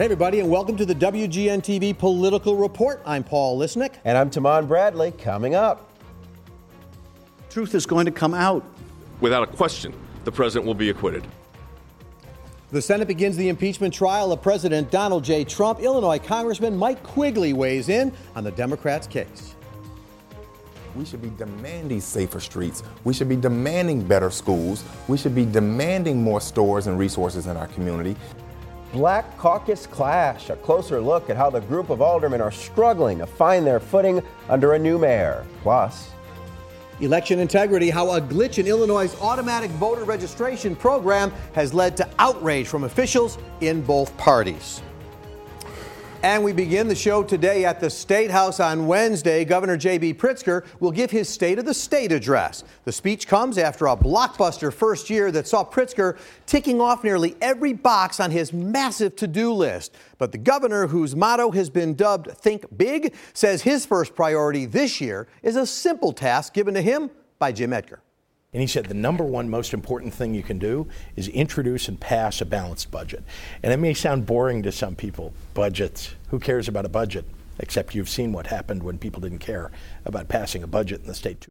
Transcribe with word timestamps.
Hey, 0.00 0.04
everybody, 0.04 0.40
and 0.40 0.48
welcome 0.48 0.78
to 0.78 0.86
the 0.86 0.94
WGN 0.94 1.58
TV 1.58 1.92
Political 1.92 2.56
Report. 2.56 3.02
I'm 3.04 3.22
Paul 3.22 3.58
Lisnek. 3.58 3.96
And 4.06 4.16
I'm 4.16 4.30
Tahman 4.30 4.66
Bradley. 4.66 5.12
Coming 5.12 5.54
up. 5.54 5.90
Truth 7.50 7.74
is 7.74 7.84
going 7.84 8.06
to 8.06 8.10
come 8.10 8.32
out. 8.32 8.64
Without 9.20 9.42
a 9.42 9.46
question, 9.46 9.92
the 10.24 10.32
president 10.32 10.64
will 10.66 10.72
be 10.72 10.88
acquitted. 10.88 11.26
The 12.70 12.80
Senate 12.80 13.08
begins 13.08 13.36
the 13.36 13.50
impeachment 13.50 13.92
trial 13.92 14.32
of 14.32 14.40
President 14.40 14.90
Donald 14.90 15.22
J. 15.22 15.44
Trump. 15.44 15.80
Illinois 15.80 16.18
Congressman 16.18 16.74
Mike 16.74 17.02
Quigley 17.02 17.52
weighs 17.52 17.90
in 17.90 18.10
on 18.34 18.42
the 18.42 18.52
Democrats' 18.52 19.06
case. 19.06 19.54
We 20.96 21.04
should 21.04 21.20
be 21.20 21.30
demanding 21.36 22.00
safer 22.00 22.40
streets. 22.40 22.82
We 23.04 23.12
should 23.12 23.28
be 23.28 23.36
demanding 23.36 24.02
better 24.02 24.30
schools. 24.30 24.82
We 25.08 25.18
should 25.18 25.34
be 25.34 25.44
demanding 25.44 26.22
more 26.22 26.40
stores 26.40 26.86
and 26.86 26.98
resources 26.98 27.46
in 27.46 27.58
our 27.58 27.66
community. 27.68 28.16
Black 28.92 29.38
Caucus 29.38 29.86
Clash, 29.86 30.50
a 30.50 30.56
closer 30.56 31.00
look 31.00 31.30
at 31.30 31.36
how 31.36 31.48
the 31.48 31.60
group 31.60 31.90
of 31.90 32.02
aldermen 32.02 32.40
are 32.40 32.50
struggling 32.50 33.18
to 33.18 33.26
find 33.26 33.64
their 33.64 33.78
footing 33.78 34.20
under 34.48 34.72
a 34.72 34.78
new 34.78 34.98
mayor. 34.98 35.46
Plus, 35.62 36.10
Election 37.00 37.38
integrity, 37.38 37.88
how 37.88 38.10
a 38.10 38.20
glitch 38.20 38.58
in 38.58 38.66
Illinois' 38.66 39.18
automatic 39.22 39.70
voter 39.72 40.04
registration 40.04 40.76
program 40.76 41.32
has 41.54 41.72
led 41.72 41.96
to 41.96 42.06
outrage 42.18 42.66
from 42.66 42.84
officials 42.84 43.38
in 43.62 43.80
both 43.80 44.14
parties. 44.18 44.82
And 46.22 46.44
we 46.44 46.52
begin 46.52 46.86
the 46.86 46.94
show 46.94 47.22
today 47.22 47.64
at 47.64 47.80
the 47.80 47.88
State 47.88 48.30
House 48.30 48.60
on 48.60 48.86
Wednesday. 48.86 49.42
Governor 49.42 49.78
J.B. 49.78 50.12
Pritzker 50.12 50.66
will 50.78 50.90
give 50.90 51.10
his 51.10 51.30
State 51.30 51.58
of 51.58 51.64
the 51.64 51.72
State 51.72 52.12
address. 52.12 52.62
The 52.84 52.92
speech 52.92 53.26
comes 53.26 53.56
after 53.56 53.86
a 53.86 53.96
blockbuster 53.96 54.70
first 54.70 55.08
year 55.08 55.32
that 55.32 55.48
saw 55.48 55.64
Pritzker 55.64 56.18
ticking 56.44 56.78
off 56.78 57.04
nearly 57.04 57.36
every 57.40 57.72
box 57.72 58.20
on 58.20 58.30
his 58.30 58.52
massive 58.52 59.16
to 59.16 59.26
do 59.26 59.50
list. 59.54 59.96
But 60.18 60.30
the 60.30 60.36
governor, 60.36 60.86
whose 60.86 61.16
motto 61.16 61.52
has 61.52 61.70
been 61.70 61.94
dubbed 61.94 62.30
Think 62.32 62.66
Big, 62.76 63.14
says 63.32 63.62
his 63.62 63.86
first 63.86 64.14
priority 64.14 64.66
this 64.66 65.00
year 65.00 65.26
is 65.42 65.56
a 65.56 65.64
simple 65.64 66.12
task 66.12 66.52
given 66.52 66.74
to 66.74 66.82
him 66.82 67.08
by 67.38 67.50
Jim 67.50 67.72
Edgar. 67.72 68.02
And 68.52 68.60
he 68.60 68.66
said 68.66 68.86
the 68.86 68.94
number 68.94 69.24
one 69.24 69.48
most 69.48 69.72
important 69.72 70.12
thing 70.12 70.34
you 70.34 70.42
can 70.42 70.58
do 70.58 70.88
is 71.14 71.28
introduce 71.28 71.86
and 71.86 72.00
pass 72.00 72.40
a 72.40 72.44
balanced 72.44 72.90
budget. 72.90 73.22
And 73.62 73.72
it 73.72 73.76
may 73.76 73.94
sound 73.94 74.26
boring 74.26 74.62
to 74.64 74.72
some 74.72 74.96
people, 74.96 75.32
budgets. 75.54 76.14
Who 76.30 76.40
cares 76.40 76.66
about 76.66 76.84
a 76.84 76.88
budget? 76.88 77.24
Except 77.60 77.94
you've 77.94 78.08
seen 78.08 78.32
what 78.32 78.48
happened 78.48 78.82
when 78.82 78.98
people 78.98 79.20
didn't 79.20 79.38
care 79.38 79.70
about 80.04 80.28
passing 80.28 80.62
a 80.62 80.66
budget 80.66 81.00
in 81.00 81.06
the 81.06 81.14
state. 81.14 81.46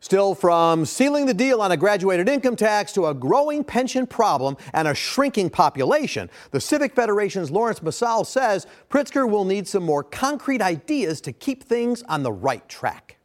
Still, 0.00 0.34
from 0.36 0.84
sealing 0.84 1.26
the 1.26 1.34
deal 1.34 1.60
on 1.60 1.72
a 1.72 1.76
graduated 1.76 2.28
income 2.28 2.54
tax 2.54 2.92
to 2.92 3.06
a 3.06 3.14
growing 3.14 3.64
pension 3.64 4.06
problem 4.06 4.56
and 4.72 4.86
a 4.86 4.94
shrinking 4.94 5.50
population, 5.50 6.30
the 6.52 6.60
Civic 6.60 6.94
Federation's 6.94 7.50
Laurence 7.50 7.80
Msall 7.80 8.24
says 8.24 8.66
Pritzker 8.90 9.28
will 9.28 9.44
need 9.44 9.66
some 9.66 9.82
more 9.82 10.04
concrete 10.04 10.62
ideas 10.62 11.20
to 11.22 11.32
keep 11.32 11.64
things 11.64 12.04
on 12.04 12.22
the 12.22 12.32
right 12.32 12.66
track. 12.68 13.17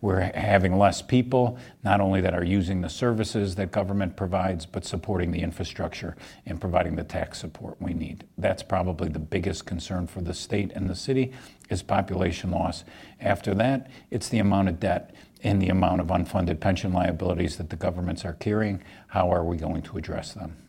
We're 0.00 0.30
having 0.34 0.78
less 0.78 1.02
people, 1.02 1.58
not 1.82 2.00
only 2.00 2.20
that 2.20 2.32
are 2.32 2.44
using 2.44 2.80
the 2.80 2.88
services 2.88 3.56
that 3.56 3.72
government 3.72 4.16
provides, 4.16 4.64
but 4.64 4.84
supporting 4.84 5.32
the 5.32 5.40
infrastructure 5.40 6.16
and 6.46 6.60
providing 6.60 6.94
the 6.94 7.02
tax 7.02 7.38
support 7.38 7.76
we 7.80 7.94
need. 7.94 8.24
That's 8.36 8.62
probably 8.62 9.08
the 9.08 9.18
biggest 9.18 9.66
concern 9.66 10.06
for 10.06 10.20
the 10.20 10.34
state 10.34 10.70
and 10.72 10.88
the 10.88 10.94
city 10.94 11.32
is 11.68 11.82
population 11.82 12.52
loss. 12.52 12.84
After 13.20 13.54
that, 13.54 13.90
it's 14.10 14.28
the 14.28 14.38
amount 14.38 14.68
of 14.68 14.78
debt 14.78 15.14
and 15.42 15.60
the 15.60 15.68
amount 15.68 16.00
of 16.00 16.08
unfunded 16.08 16.60
pension 16.60 16.92
liabilities 16.92 17.56
that 17.56 17.70
the 17.70 17.76
governments 17.76 18.24
are 18.24 18.34
carrying. 18.34 18.82
How 19.08 19.32
are 19.32 19.44
we 19.44 19.56
going 19.56 19.82
to 19.82 19.98
address 19.98 20.32
them? 20.32 20.67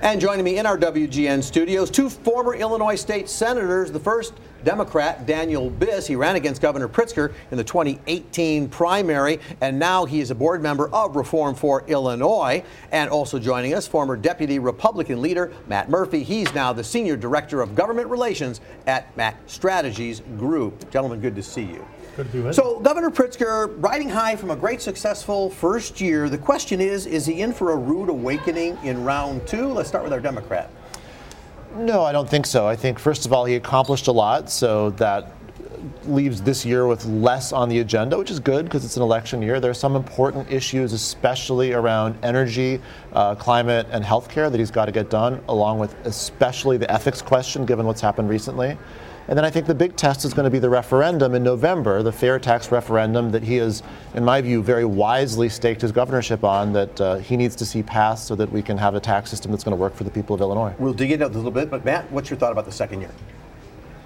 And 0.00 0.20
joining 0.20 0.44
me 0.44 0.58
in 0.58 0.64
our 0.64 0.78
WGN 0.78 1.42
studios, 1.42 1.90
two 1.90 2.08
former 2.08 2.54
Illinois 2.54 2.94
state 2.94 3.28
senators. 3.28 3.90
The 3.90 3.98
first, 3.98 4.32
Democrat 4.62 5.26
Daniel 5.26 5.72
Biss. 5.72 6.06
He 6.06 6.14
ran 6.14 6.36
against 6.36 6.62
Governor 6.62 6.86
Pritzker 6.86 7.32
in 7.50 7.56
the 7.56 7.64
2018 7.64 8.68
primary, 8.68 9.40
and 9.60 9.76
now 9.76 10.04
he 10.04 10.20
is 10.20 10.30
a 10.30 10.36
board 10.36 10.62
member 10.62 10.88
of 10.90 11.16
Reform 11.16 11.56
for 11.56 11.84
Illinois. 11.88 12.62
And 12.92 13.10
also 13.10 13.40
joining 13.40 13.74
us, 13.74 13.88
former 13.88 14.16
Deputy 14.16 14.60
Republican 14.60 15.20
leader 15.20 15.52
Matt 15.66 15.88
Murphy. 15.88 16.22
He's 16.22 16.54
now 16.54 16.72
the 16.72 16.84
Senior 16.84 17.16
Director 17.16 17.60
of 17.60 17.74
Government 17.74 18.08
Relations 18.08 18.60
at 18.86 19.16
Mac 19.16 19.36
Strategies 19.46 20.20
Group. 20.38 20.92
Gentlemen, 20.92 21.20
good 21.20 21.34
to 21.34 21.42
see 21.42 21.64
you. 21.64 21.84
So, 22.52 22.80
Governor 22.80 23.10
Pritzker, 23.10 23.72
riding 23.78 24.08
high 24.08 24.34
from 24.34 24.50
a 24.50 24.56
great 24.56 24.82
successful 24.82 25.50
first 25.50 26.00
year, 26.00 26.28
the 26.28 26.38
question 26.38 26.80
is 26.80 27.06
is 27.06 27.24
he 27.24 27.42
in 27.42 27.52
for 27.52 27.70
a 27.70 27.76
rude 27.76 28.08
awakening 28.08 28.76
in 28.82 29.04
round 29.04 29.46
two? 29.46 29.68
Let's 29.68 29.88
start 29.88 30.02
with 30.02 30.12
our 30.12 30.18
Democrat. 30.18 30.68
No, 31.76 32.02
I 32.02 32.10
don't 32.10 32.28
think 32.28 32.46
so. 32.46 32.66
I 32.66 32.74
think, 32.74 32.98
first 32.98 33.24
of 33.24 33.32
all, 33.32 33.44
he 33.44 33.54
accomplished 33.54 34.08
a 34.08 34.12
lot, 34.12 34.50
so 34.50 34.90
that 34.90 35.32
leaves 36.06 36.42
this 36.42 36.64
year 36.64 36.88
with 36.88 37.04
less 37.04 37.52
on 37.52 37.68
the 37.68 37.78
agenda, 37.78 38.18
which 38.18 38.32
is 38.32 38.40
good 38.40 38.64
because 38.64 38.84
it's 38.84 38.96
an 38.96 39.02
election 39.02 39.40
year. 39.40 39.60
There 39.60 39.70
are 39.70 39.74
some 39.74 39.94
important 39.94 40.50
issues, 40.50 40.92
especially 40.92 41.72
around 41.72 42.18
energy, 42.24 42.80
uh, 43.12 43.36
climate, 43.36 43.86
and 43.92 44.04
healthcare, 44.04 44.50
that 44.50 44.58
he's 44.58 44.72
got 44.72 44.86
to 44.86 44.92
get 44.92 45.08
done, 45.08 45.40
along 45.48 45.78
with 45.78 45.94
especially 46.04 46.78
the 46.78 46.90
ethics 46.90 47.22
question, 47.22 47.64
given 47.64 47.86
what's 47.86 48.00
happened 48.00 48.28
recently. 48.28 48.76
And 49.28 49.36
then 49.36 49.44
I 49.44 49.50
think 49.50 49.66
the 49.66 49.74
big 49.74 49.94
test 49.94 50.24
is 50.24 50.32
going 50.32 50.44
to 50.44 50.50
be 50.50 50.58
the 50.58 50.70
referendum 50.70 51.34
in 51.34 51.42
November, 51.42 52.02
the 52.02 52.12
fair 52.12 52.38
tax 52.38 52.72
referendum 52.72 53.30
that 53.32 53.42
he 53.42 53.56
has, 53.56 53.82
in 54.14 54.24
my 54.24 54.40
view, 54.40 54.62
very 54.62 54.86
wisely 54.86 55.50
staked 55.50 55.82
his 55.82 55.92
governorship 55.92 56.44
on 56.44 56.72
that 56.72 57.00
uh, 57.00 57.16
he 57.16 57.36
needs 57.36 57.54
to 57.56 57.66
see 57.66 57.82
passed 57.82 58.26
so 58.26 58.34
that 58.34 58.50
we 58.50 58.62
can 58.62 58.78
have 58.78 58.94
a 58.94 59.00
tax 59.00 59.28
system 59.28 59.50
that's 59.50 59.64
going 59.64 59.76
to 59.76 59.80
work 59.80 59.94
for 59.94 60.04
the 60.04 60.10
people 60.10 60.34
of 60.34 60.40
Illinois. 60.40 60.74
We'll 60.78 60.94
dig 60.94 61.12
into 61.12 61.26
it 61.26 61.32
a 61.32 61.34
little 61.34 61.50
bit, 61.50 61.70
but 61.70 61.84
Matt, 61.84 62.10
what's 62.10 62.30
your 62.30 62.38
thought 62.38 62.52
about 62.52 62.64
the 62.64 62.72
second 62.72 63.02
year? 63.02 63.10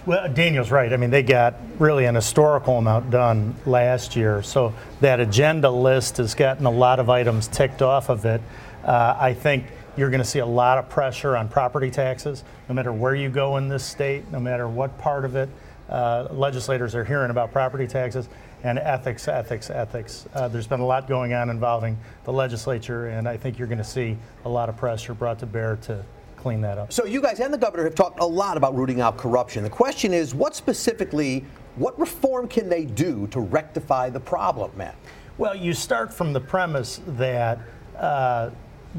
Well, 0.06 0.28
Daniel's 0.32 0.72
right. 0.72 0.92
I 0.92 0.96
mean, 0.96 1.10
they 1.10 1.22
got 1.22 1.54
really 1.78 2.06
an 2.06 2.16
historical 2.16 2.78
amount 2.78 3.12
done 3.12 3.54
last 3.64 4.16
year. 4.16 4.42
So 4.42 4.74
that 5.00 5.20
agenda 5.20 5.70
list 5.70 6.16
has 6.16 6.34
gotten 6.34 6.66
a 6.66 6.70
lot 6.70 6.98
of 6.98 7.08
items 7.08 7.46
ticked 7.46 7.82
off 7.82 8.08
of 8.08 8.24
it. 8.24 8.42
Uh, 8.84 9.16
I 9.16 9.34
think 9.34 9.66
you're 9.96 10.10
going 10.10 10.22
to 10.22 10.28
see 10.28 10.38
a 10.38 10.46
lot 10.46 10.78
of 10.78 10.88
pressure 10.88 11.36
on 11.36 11.48
property 11.48 11.90
taxes, 11.90 12.44
no 12.68 12.74
matter 12.74 12.92
where 12.92 13.14
you 13.14 13.28
go 13.28 13.56
in 13.56 13.68
this 13.68 13.84
state, 13.84 14.30
no 14.30 14.40
matter 14.40 14.68
what 14.68 14.96
part 14.98 15.24
of 15.24 15.36
it. 15.36 15.48
Uh, 15.88 16.28
legislators 16.30 16.94
are 16.94 17.04
hearing 17.04 17.30
about 17.30 17.52
property 17.52 17.86
taxes 17.86 18.28
and 18.62 18.78
ethics, 18.78 19.28
ethics, 19.28 19.68
ethics. 19.68 20.26
Uh, 20.34 20.48
there's 20.48 20.66
been 20.66 20.80
a 20.80 20.86
lot 20.86 21.08
going 21.08 21.34
on 21.34 21.50
involving 21.50 21.98
the 22.24 22.32
legislature, 22.32 23.08
and 23.08 23.28
I 23.28 23.36
think 23.36 23.58
you're 23.58 23.68
going 23.68 23.78
to 23.78 23.84
see 23.84 24.16
a 24.44 24.48
lot 24.48 24.68
of 24.68 24.76
pressure 24.76 25.14
brought 25.14 25.38
to 25.40 25.46
bear 25.46 25.76
to 25.82 26.02
clean 26.36 26.60
that 26.62 26.78
up. 26.78 26.92
So 26.92 27.04
you 27.04 27.20
guys 27.20 27.40
and 27.40 27.52
the 27.52 27.58
governor 27.58 27.84
have 27.84 27.94
talked 27.94 28.20
a 28.20 28.26
lot 28.26 28.56
about 28.56 28.74
rooting 28.74 29.00
out 29.00 29.16
corruption. 29.16 29.62
The 29.62 29.70
question 29.70 30.12
is, 30.14 30.34
what 30.34 30.56
specifically, 30.56 31.44
what 31.76 31.98
reform 31.98 32.48
can 32.48 32.68
they 32.68 32.84
do 32.84 33.26
to 33.28 33.40
rectify 33.40 34.10
the 34.10 34.20
problem, 34.20 34.70
Matt? 34.76 34.96
Well, 35.38 35.54
you 35.54 35.72
start 35.72 36.12
from 36.12 36.32
the 36.32 36.40
premise 36.40 37.00
that 37.06 37.58
uh, 37.96 38.50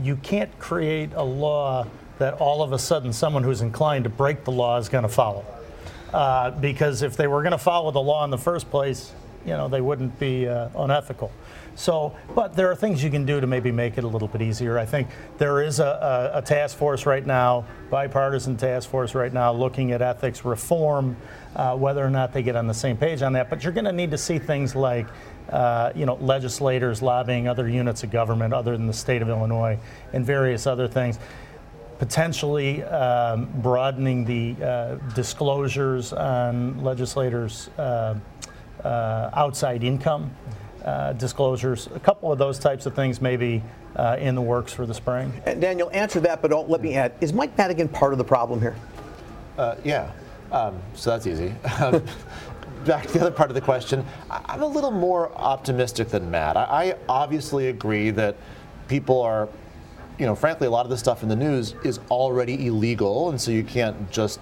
you 0.01 0.15
can't 0.17 0.57
create 0.59 1.11
a 1.13 1.23
law 1.23 1.85
that 2.19 2.35
all 2.35 2.63
of 2.63 2.73
a 2.73 2.79
sudden 2.79 3.13
someone 3.13 3.43
who's 3.43 3.61
inclined 3.61 4.03
to 4.05 4.09
break 4.09 4.43
the 4.43 4.51
law 4.51 4.77
is 4.77 4.89
going 4.89 5.03
to 5.03 5.09
follow. 5.09 5.45
Uh, 6.13 6.51
because 6.51 7.01
if 7.01 7.17
they 7.17 7.27
were 7.27 7.41
going 7.41 7.51
to 7.51 7.57
follow 7.57 7.91
the 7.91 8.01
law 8.01 8.23
in 8.23 8.29
the 8.29 8.37
first 8.37 8.69
place, 8.69 9.13
you 9.45 9.51
know, 9.51 9.67
they 9.67 9.81
wouldn't 9.81 10.17
be 10.19 10.47
uh, 10.47 10.69
unethical. 10.77 11.31
So, 11.75 12.15
but 12.35 12.55
there 12.55 12.69
are 12.69 12.75
things 12.75 13.03
you 13.03 13.09
can 13.09 13.25
do 13.25 13.41
to 13.41 13.47
maybe 13.47 13.71
make 13.71 13.97
it 13.97 14.03
a 14.03 14.07
little 14.07 14.27
bit 14.27 14.43
easier. 14.43 14.77
I 14.77 14.85
think 14.85 15.07
there 15.39 15.63
is 15.63 15.79
a, 15.79 16.31
a, 16.33 16.37
a 16.37 16.41
task 16.41 16.77
force 16.77 17.07
right 17.07 17.25
now, 17.25 17.65
bipartisan 17.89 18.57
task 18.57 18.89
force 18.89 19.15
right 19.15 19.33
now, 19.33 19.51
looking 19.51 19.91
at 19.91 20.01
ethics 20.01 20.45
reform, 20.45 21.17
uh, 21.55 21.75
whether 21.75 22.05
or 22.05 22.09
not 22.09 22.33
they 22.33 22.43
get 22.43 22.55
on 22.55 22.67
the 22.67 22.73
same 22.73 22.97
page 22.97 23.21
on 23.21 23.33
that. 23.33 23.49
But 23.49 23.63
you're 23.63 23.73
going 23.73 23.85
to 23.85 23.91
need 23.91 24.11
to 24.11 24.17
see 24.17 24.39
things 24.39 24.75
like 24.75 25.07
uh, 25.49 25.91
you 25.95 26.05
know, 26.05 26.15
legislators 26.15 27.01
lobbying 27.01 27.47
other 27.47 27.67
units 27.67 28.03
of 28.03 28.11
government 28.11 28.53
other 28.53 28.77
than 28.77 28.87
the 28.87 28.93
state 28.93 29.21
of 29.21 29.29
Illinois 29.29 29.77
and 30.13 30.25
various 30.25 30.65
other 30.65 30.87
things. 30.87 31.19
Potentially 31.99 32.83
um, 32.83 33.49
broadening 33.61 34.25
the 34.25 34.65
uh, 34.65 34.95
disclosures 35.13 36.11
on 36.13 36.83
legislators' 36.83 37.69
uh, 37.77 38.15
uh 38.83 39.29
outside 39.33 39.83
income 39.83 40.35
uh, 40.83 41.13
disclosures. 41.13 41.87
A 41.95 41.99
couple 41.99 42.31
of 42.31 42.39
those 42.39 42.59
types 42.59 42.85
of 42.85 42.95
things 42.95 43.21
maybe 43.21 43.63
uh, 43.95 44.17
in 44.19 44.35
the 44.35 44.41
works 44.41 44.73
for 44.73 44.85
the 44.85 44.93
spring. 44.93 45.31
And 45.45 45.61
Daniel, 45.61 45.89
answer 45.93 46.19
that, 46.21 46.41
but 46.41 46.51
don't 46.51 46.69
let 46.69 46.81
me 46.81 46.95
add. 46.95 47.13
Is 47.21 47.31
Mike 47.31 47.57
Madigan 47.57 47.87
part 47.87 48.11
of 48.11 48.17
the 48.17 48.25
problem 48.25 48.59
here? 48.59 48.75
yeah. 49.83 50.11
Um, 50.53 50.79
so 50.93 51.09
that's 51.09 51.25
easy. 51.27 51.53
back 52.85 53.07
to 53.07 53.13
the 53.13 53.21
other 53.21 53.31
part 53.31 53.49
of 53.49 53.55
the 53.55 53.61
question, 53.61 54.05
I'm 54.29 54.61
a 54.61 54.67
little 54.67 54.91
more 54.91 55.31
optimistic 55.35 56.09
than 56.09 56.29
Matt. 56.29 56.57
I, 56.57 56.95
obviously 57.09 57.69
agree 57.69 58.11
that 58.11 58.35
people 58.87 59.21
are, 59.21 59.49
you 60.19 60.25
know, 60.25 60.35
frankly, 60.35 60.67
a 60.67 60.69
lot 60.69 60.85
of 60.85 60.89
the 60.89 60.97
stuff 60.97 61.23
in 61.23 61.29
the 61.29 61.35
news 61.35 61.75
is 61.83 61.99
already 62.11 62.67
illegal, 62.67 63.29
and 63.29 63.39
so 63.41 63.51
you 63.51 63.63
can't 63.63 64.11
just 64.11 64.39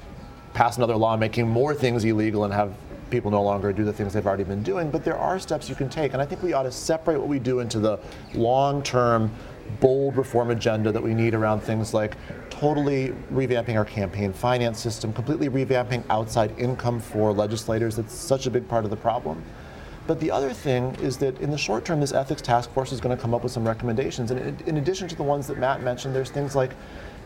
pass 0.53 0.77
another 0.77 0.97
law 0.97 1.15
making 1.15 1.47
more 1.47 1.73
things 1.73 2.03
illegal 2.03 2.43
and 2.43 2.53
have 2.53 2.73
people 3.09 3.31
no 3.31 3.41
longer 3.41 3.71
do 3.71 3.83
the 3.83 3.93
things 3.93 4.13
they've 4.13 4.27
already 4.27 4.43
been 4.43 4.63
doing. 4.63 4.89
But 4.89 5.05
there 5.05 5.17
are 5.17 5.39
steps 5.39 5.69
you 5.69 5.75
can 5.75 5.89
take, 5.89 6.13
and 6.13 6.21
I 6.21 6.25
think 6.25 6.43
we 6.43 6.53
ought 6.53 6.63
to 6.63 6.71
separate 6.71 7.17
what 7.17 7.27
we 7.27 7.39
do 7.39 7.59
into 7.59 7.79
the 7.79 7.99
long-term 8.33 9.31
bold 9.79 10.17
reform 10.17 10.51
agenda 10.51 10.91
that 10.91 11.01
we 11.01 11.13
need 11.13 11.33
around 11.33 11.61
things 11.61 11.93
like 11.93 12.15
totally 12.49 13.09
revamping 13.33 13.75
our 13.75 13.85
campaign 13.85 14.31
finance 14.31 14.79
system, 14.79 15.11
completely 15.13 15.49
revamping 15.49 16.03
outside 16.09 16.57
income 16.59 16.99
for 16.99 17.31
legislators. 17.33 17.95
That's 17.95 18.13
such 18.13 18.45
a 18.45 18.51
big 18.51 18.67
part 18.67 18.83
of 18.85 18.91
the 18.91 18.97
problem. 18.97 19.43
But 20.07 20.19
the 20.19 20.31
other 20.31 20.53
thing 20.53 20.95
is 20.95 21.17
that 21.17 21.39
in 21.39 21.51
the 21.51 21.57
short 21.57 21.85
term, 21.85 21.99
this 21.99 22.11
ethics 22.11 22.41
task 22.41 22.71
force 22.71 22.91
is 22.91 22.99
going 22.99 23.15
to 23.15 23.21
come 23.21 23.33
up 23.33 23.43
with 23.43 23.51
some 23.51 23.67
recommendations. 23.67 24.31
And 24.31 24.59
in 24.61 24.77
addition 24.77 25.07
to 25.07 25.15
the 25.15 25.23
ones 25.23 25.47
that 25.47 25.57
Matt 25.57 25.81
mentioned, 25.81 26.15
there's 26.15 26.31
things 26.31 26.55
like 26.55 26.71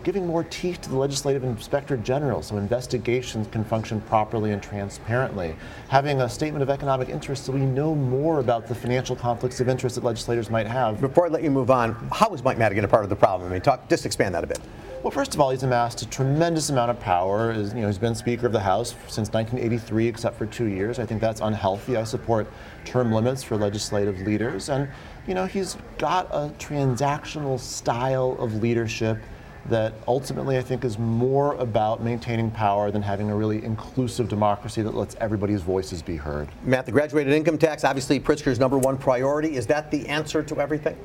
giving 0.05 0.27
more 0.27 0.43
teeth 0.43 0.79
to 0.81 0.89
the 0.89 0.95
legislative 0.95 1.43
inspector 1.43 1.97
general 1.97 2.43
so 2.43 2.57
investigations 2.57 3.47
can 3.47 3.63
function 3.63 3.99
properly 4.01 4.51
and 4.51 4.61
transparently, 4.61 5.55
having 5.87 6.21
a 6.21 6.29
statement 6.29 6.61
of 6.61 6.69
economic 6.69 7.09
interest 7.09 7.43
so 7.43 7.51
we 7.51 7.61
know 7.61 7.95
more 7.95 8.39
about 8.39 8.67
the 8.67 8.75
financial 8.75 9.15
conflicts 9.15 9.59
of 9.59 9.67
interest 9.67 9.95
that 9.95 10.03
legislators 10.03 10.51
might 10.51 10.67
have. 10.67 11.01
Before 11.01 11.25
I 11.25 11.29
let 11.29 11.41
you 11.41 11.49
move 11.49 11.71
on, 11.71 11.95
how 12.11 12.31
is 12.35 12.43
Mike 12.43 12.59
Madigan 12.59 12.85
a 12.85 12.87
part 12.87 13.03
of 13.03 13.09
the 13.09 13.15
problem? 13.15 13.49
I 13.49 13.53
mean, 13.53 13.61
talk, 13.61 13.89
just 13.89 14.05
expand 14.05 14.35
that 14.35 14.43
a 14.43 14.47
bit. 14.47 14.59
Well, 15.01 15.09
first 15.09 15.33
of 15.33 15.41
all, 15.41 15.49
he's 15.49 15.63
amassed 15.63 16.03
a 16.03 16.07
tremendous 16.07 16.69
amount 16.69 16.91
of 16.91 16.99
power. 16.99 17.51
you 17.53 17.81
know, 17.81 17.87
he's 17.87 17.97
been 17.97 18.13
Speaker 18.13 18.45
of 18.45 18.53
the 18.53 18.59
House 18.59 18.91
since 19.07 19.31
1983, 19.31 20.07
except 20.07 20.37
for 20.37 20.45
two 20.45 20.65
years. 20.65 20.99
I 20.99 21.05
think 21.07 21.19
that's 21.19 21.41
unhealthy. 21.41 21.97
I 21.97 22.03
support 22.03 22.47
term 22.85 23.11
limits 23.11 23.41
for 23.41 23.55
legislative 23.55 24.19
leaders, 24.21 24.69
and 24.69 24.87
you 25.27 25.33
know, 25.33 25.47
he's 25.47 25.77
got 25.97 26.27
a 26.31 26.51
transactional 26.59 27.59
style 27.59 28.35
of 28.39 28.61
leadership 28.61 29.17
that 29.69 29.93
ultimately 30.07 30.57
I 30.57 30.61
think 30.61 30.83
is 30.83 30.99
more 30.99 31.55
about 31.55 32.03
maintaining 32.03 32.51
power 32.51 32.91
than 32.91 33.01
having 33.01 33.31
a 33.31 33.35
really 33.35 33.63
inclusive 33.63 34.29
democracy 34.29 34.81
that 34.81 34.93
lets 34.93 35.15
everybody's 35.15 35.61
voices 35.61 36.01
be 36.01 36.15
heard. 36.17 36.47
Matt, 36.63 36.85
the 36.85 36.91
graduated 36.91 37.33
income 37.33 37.57
tax, 37.57 37.83
obviously 37.83 38.19
Pritzker's 38.19 38.59
number 38.59 38.77
one 38.77 38.97
priority. 38.97 39.55
Is 39.55 39.65
that 39.67 39.89
the 39.89 40.07
answer 40.07 40.43
to 40.43 40.61
everything? 40.61 40.97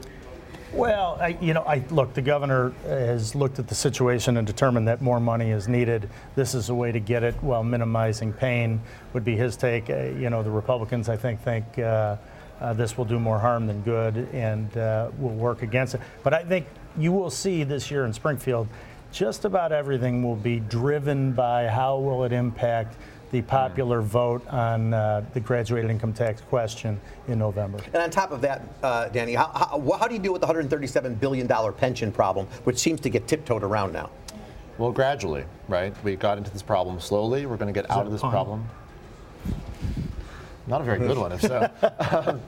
Well, 0.72 1.18
I, 1.20 1.36
you 1.40 1.52
know, 1.52 1.62
I 1.62 1.82
look. 1.90 2.14
The 2.14 2.22
governor 2.22 2.72
has 2.84 3.34
looked 3.34 3.58
at 3.58 3.66
the 3.66 3.74
situation 3.74 4.36
and 4.36 4.46
determined 4.46 4.86
that 4.86 5.02
more 5.02 5.18
money 5.18 5.50
is 5.50 5.66
needed. 5.66 6.08
This 6.36 6.54
is 6.54 6.68
a 6.68 6.74
way 6.74 6.92
to 6.92 7.00
get 7.00 7.24
it 7.24 7.34
while 7.42 7.64
minimizing 7.64 8.32
pain. 8.32 8.80
Would 9.12 9.24
be 9.24 9.34
his 9.34 9.56
take. 9.56 9.90
Uh, 9.90 10.02
you 10.16 10.30
know, 10.30 10.44
the 10.44 10.50
Republicans, 10.50 11.08
I 11.08 11.16
think, 11.16 11.42
think 11.42 11.80
uh, 11.80 12.16
uh, 12.60 12.72
this 12.72 12.96
will 12.96 13.04
do 13.04 13.18
more 13.18 13.38
harm 13.38 13.66
than 13.66 13.82
good 13.82 14.28
and 14.32 14.76
uh, 14.76 15.10
will 15.18 15.30
work 15.30 15.62
against 15.62 15.94
it. 15.94 16.00
But 16.22 16.34
I 16.34 16.44
think 16.44 16.66
you 16.98 17.12
will 17.12 17.30
see 17.30 17.64
this 17.64 17.90
year 17.90 18.04
in 18.04 18.12
Springfield, 18.12 18.68
just 19.12 19.44
about 19.44 19.72
everything 19.72 20.22
will 20.22 20.36
be 20.36 20.60
driven 20.60 21.32
by 21.32 21.66
how 21.66 21.98
will 21.98 22.24
it 22.24 22.32
impact 22.32 22.96
the 23.30 23.42
popular 23.42 24.02
vote 24.02 24.46
on 24.48 24.92
uh, 24.92 25.24
the 25.34 25.40
graduated 25.40 25.90
income 25.90 26.12
tax 26.12 26.40
question 26.40 27.00
in 27.28 27.38
November. 27.38 27.78
And 27.86 27.96
on 27.96 28.10
top 28.10 28.32
of 28.32 28.40
that, 28.40 28.62
uh, 28.82 29.08
Danny, 29.08 29.34
how, 29.34 29.46
how, 29.54 29.98
how, 29.98 30.08
do 30.08 30.14
you 30.14 30.20
deal 30.20 30.32
with 30.32 30.40
the 30.42 30.48
$137 30.48 31.20
billion 31.20 31.48
pension 31.74 32.10
problem, 32.10 32.46
which 32.64 32.78
seems 32.78 33.00
to 33.02 33.08
get 33.08 33.28
tiptoed 33.28 33.62
around 33.62 33.92
now? 33.92 34.10
Well, 34.78 34.90
gradually, 34.90 35.44
right? 35.68 35.94
We 36.02 36.16
got 36.16 36.38
into 36.38 36.50
this 36.50 36.62
problem 36.62 36.98
slowly. 36.98 37.46
We're 37.46 37.56
going 37.56 37.72
to 37.72 37.78
get 37.78 37.84
Is 37.84 37.96
out 37.96 38.06
of 38.06 38.12
this 38.12 38.22
fun? 38.22 38.30
problem. 38.30 38.68
Not 40.70 40.82
a 40.82 40.84
very 40.84 41.00
good 41.00 41.18
one, 41.18 41.32
if 41.32 41.40
so. 41.40 41.68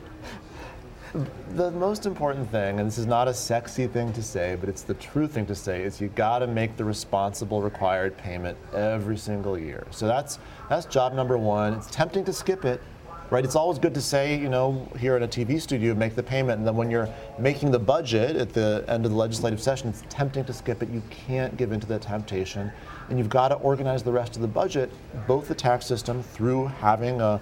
um, 1.13 1.27
the 1.57 1.73
most 1.73 2.07
important 2.07 2.49
thing, 2.53 2.79
and 2.79 2.87
this 2.87 2.97
is 2.97 3.05
not 3.05 3.27
a 3.27 3.35
sexy 3.35 3.89
thing 3.89 4.13
to 4.13 4.23
say, 4.23 4.57
but 4.59 4.69
it's 4.69 4.83
the 4.83 4.95
true 4.95 5.27
thing 5.27 5.45
to 5.47 5.57
say, 5.57 5.83
is 5.83 6.01
you 6.01 6.07
got 6.07 6.39
to 6.39 6.47
make 6.47 6.77
the 6.77 6.85
responsible 6.85 7.61
required 7.61 8.17
payment 8.17 8.57
every 8.73 9.17
single 9.17 9.59
year. 9.59 9.89
So 9.91 10.07
that's 10.07 10.39
that's 10.69 10.87
job 10.87 11.15
number 11.15 11.37
one. 11.37 11.75
It's 11.75 11.89
tempting 11.89 12.25
to 12.27 12.33
skip 12.33 12.65
it, 12.65 12.81
right? 13.29 13.45
It's 13.45 13.57
always 13.57 13.81
good 13.81 13.93
to 13.95 14.01
say, 14.01 14.39
you 14.39 14.49
know, 14.49 14.89
here 15.01 15.17
in 15.17 15.25
a 15.25 15.29
TV 15.29 15.61
studio, 15.61 15.93
make 15.93 16.15
the 16.15 16.23
payment, 16.23 16.59
and 16.59 16.67
then 16.67 16.77
when 16.77 16.93
you're 16.93 17.09
making 17.41 17.73
the 17.73 17.79
budget 17.81 18.37
at 18.37 18.53
the 18.53 18.85
end 18.87 19.05
of 19.05 19.11
the 19.11 19.19
legislative 19.19 19.61
session, 19.61 19.89
it's 19.89 20.05
tempting 20.09 20.45
to 20.45 20.53
skip 20.53 20.81
it. 20.81 20.91
You 20.91 21.03
can't 21.11 21.57
give 21.57 21.73
into 21.73 21.89
that 21.89 22.03
temptation, 22.03 22.71
and 23.09 23.19
you've 23.19 23.29
got 23.29 23.49
to 23.49 23.57
organize 23.57 24.05
the 24.05 24.13
rest 24.13 24.37
of 24.37 24.43
the 24.43 24.49
budget, 24.49 24.93
both 25.27 25.49
the 25.49 25.57
tax 25.57 25.87
system 25.87 26.23
through 26.23 26.67
having 26.67 27.21
a 27.21 27.41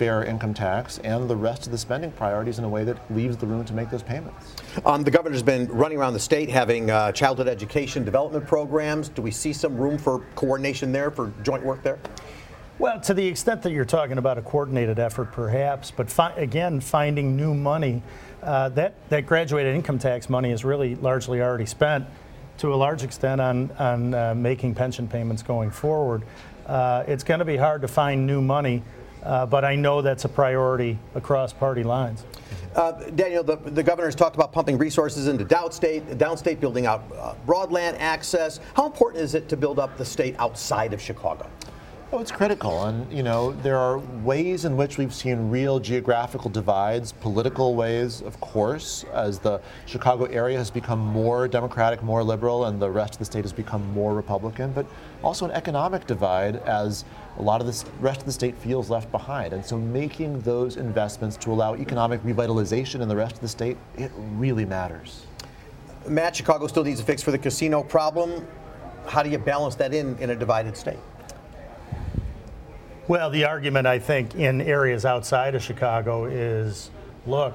fair 0.00 0.24
income 0.24 0.54
tax 0.54 0.96
and 1.04 1.28
the 1.28 1.36
rest 1.36 1.66
of 1.66 1.72
the 1.72 1.76
spending 1.76 2.10
priorities 2.12 2.58
in 2.58 2.64
a 2.64 2.68
way 2.68 2.84
that 2.84 2.96
leaves 3.14 3.36
the 3.36 3.46
room 3.46 3.66
to 3.66 3.74
make 3.74 3.90
those 3.90 4.02
payments. 4.02 4.54
Um, 4.86 5.04
the 5.04 5.10
governor's 5.10 5.42
been 5.42 5.66
running 5.66 5.98
around 5.98 6.14
the 6.14 6.18
state 6.18 6.48
having 6.48 6.90
uh, 6.90 7.12
childhood 7.12 7.48
education 7.48 8.02
development 8.02 8.46
programs. 8.46 9.10
Do 9.10 9.20
we 9.20 9.30
see 9.30 9.52
some 9.52 9.76
room 9.76 9.98
for 9.98 10.20
coordination 10.36 10.90
there, 10.90 11.10
for 11.10 11.34
joint 11.42 11.62
work 11.62 11.82
there? 11.82 11.98
Well, 12.78 12.98
to 13.02 13.12
the 13.12 13.26
extent 13.26 13.60
that 13.60 13.72
you're 13.72 13.84
talking 13.84 14.16
about 14.16 14.38
a 14.38 14.40
coordinated 14.40 14.98
effort, 14.98 15.32
perhaps, 15.32 15.90
but 15.90 16.10
fi- 16.10 16.32
again, 16.32 16.80
finding 16.80 17.36
new 17.36 17.52
money, 17.52 18.02
uh, 18.42 18.70
that, 18.70 18.94
that 19.10 19.26
graduated 19.26 19.76
income 19.76 19.98
tax 19.98 20.30
money 20.30 20.50
is 20.50 20.64
really 20.64 20.94
largely 20.94 21.42
already 21.42 21.66
spent 21.66 22.06
to 22.56 22.72
a 22.72 22.76
large 22.76 23.02
extent 23.02 23.38
on, 23.38 23.70
on 23.72 24.14
uh, 24.14 24.34
making 24.34 24.74
pension 24.74 25.06
payments 25.06 25.42
going 25.42 25.70
forward. 25.70 26.22
Uh, 26.64 27.04
it's 27.06 27.22
going 27.22 27.40
to 27.40 27.44
be 27.44 27.58
hard 27.58 27.82
to 27.82 27.88
find 27.88 28.26
new 28.26 28.40
money 28.40 28.82
uh, 29.22 29.46
but 29.46 29.64
I 29.64 29.76
know 29.76 30.02
that's 30.02 30.24
a 30.24 30.28
priority 30.28 30.98
across 31.14 31.52
party 31.52 31.82
lines. 31.82 32.24
Uh, 32.74 32.92
Daniel, 33.10 33.42
the, 33.42 33.56
the 33.56 33.82
governor 33.82 34.06
has 34.06 34.14
talked 34.14 34.36
about 34.36 34.52
pumping 34.52 34.78
resources 34.78 35.26
into 35.26 35.44
downstate, 35.44 36.02
downstate 36.16 36.60
building 36.60 36.86
out 36.86 37.02
uh, 37.16 37.34
broadband 37.46 37.96
access. 37.98 38.60
How 38.74 38.86
important 38.86 39.24
is 39.24 39.34
it 39.34 39.48
to 39.48 39.56
build 39.56 39.78
up 39.78 39.96
the 39.98 40.04
state 40.04 40.36
outside 40.38 40.92
of 40.92 41.00
Chicago? 41.00 41.50
Oh, 42.12 42.18
it's 42.18 42.32
critical. 42.32 42.86
And, 42.86 43.12
you 43.12 43.22
know, 43.22 43.52
there 43.62 43.76
are 43.76 43.98
ways 44.24 44.64
in 44.64 44.76
which 44.76 44.98
we've 44.98 45.14
seen 45.14 45.48
real 45.48 45.78
geographical 45.78 46.50
divides, 46.50 47.12
political 47.12 47.76
ways, 47.76 48.20
of 48.20 48.40
course, 48.40 49.04
as 49.12 49.38
the 49.38 49.60
Chicago 49.86 50.24
area 50.24 50.58
has 50.58 50.72
become 50.72 50.98
more 50.98 51.46
Democratic, 51.46 52.02
more 52.02 52.24
liberal, 52.24 52.64
and 52.64 52.82
the 52.82 52.90
rest 52.90 53.12
of 53.12 53.18
the 53.20 53.24
state 53.24 53.44
has 53.44 53.52
become 53.52 53.88
more 53.92 54.12
Republican, 54.12 54.72
but 54.72 54.86
also 55.22 55.44
an 55.44 55.52
economic 55.52 56.04
divide 56.08 56.56
as 56.56 57.04
a 57.38 57.42
lot 57.42 57.60
of 57.60 57.66
the 57.66 57.90
rest 58.00 58.20
of 58.20 58.26
the 58.26 58.32
state 58.32 58.56
feels 58.56 58.90
left 58.90 59.10
behind. 59.10 59.52
And 59.52 59.64
so 59.64 59.78
making 59.78 60.40
those 60.40 60.76
investments 60.76 61.36
to 61.38 61.52
allow 61.52 61.74
economic 61.74 62.22
revitalization 62.22 63.00
in 63.00 63.08
the 63.08 63.16
rest 63.16 63.36
of 63.36 63.40
the 63.40 63.48
state, 63.48 63.76
it 63.96 64.10
really 64.16 64.64
matters. 64.64 65.26
Matt, 66.06 66.36
Chicago 66.36 66.66
still 66.66 66.84
needs 66.84 67.00
a 67.00 67.04
fix 67.04 67.22
for 67.22 67.30
the 67.30 67.38
casino 67.38 67.82
problem. 67.82 68.46
How 69.06 69.22
do 69.22 69.30
you 69.30 69.38
balance 69.38 69.74
that 69.76 69.94
in 69.94 70.16
in 70.18 70.30
a 70.30 70.36
divided 70.36 70.76
state? 70.76 70.98
Well, 73.08 73.30
the 73.30 73.44
argument 73.44 73.86
I 73.86 73.98
think 73.98 74.34
in 74.34 74.60
areas 74.60 75.04
outside 75.04 75.54
of 75.54 75.62
Chicago 75.62 76.26
is 76.26 76.90
look, 77.26 77.54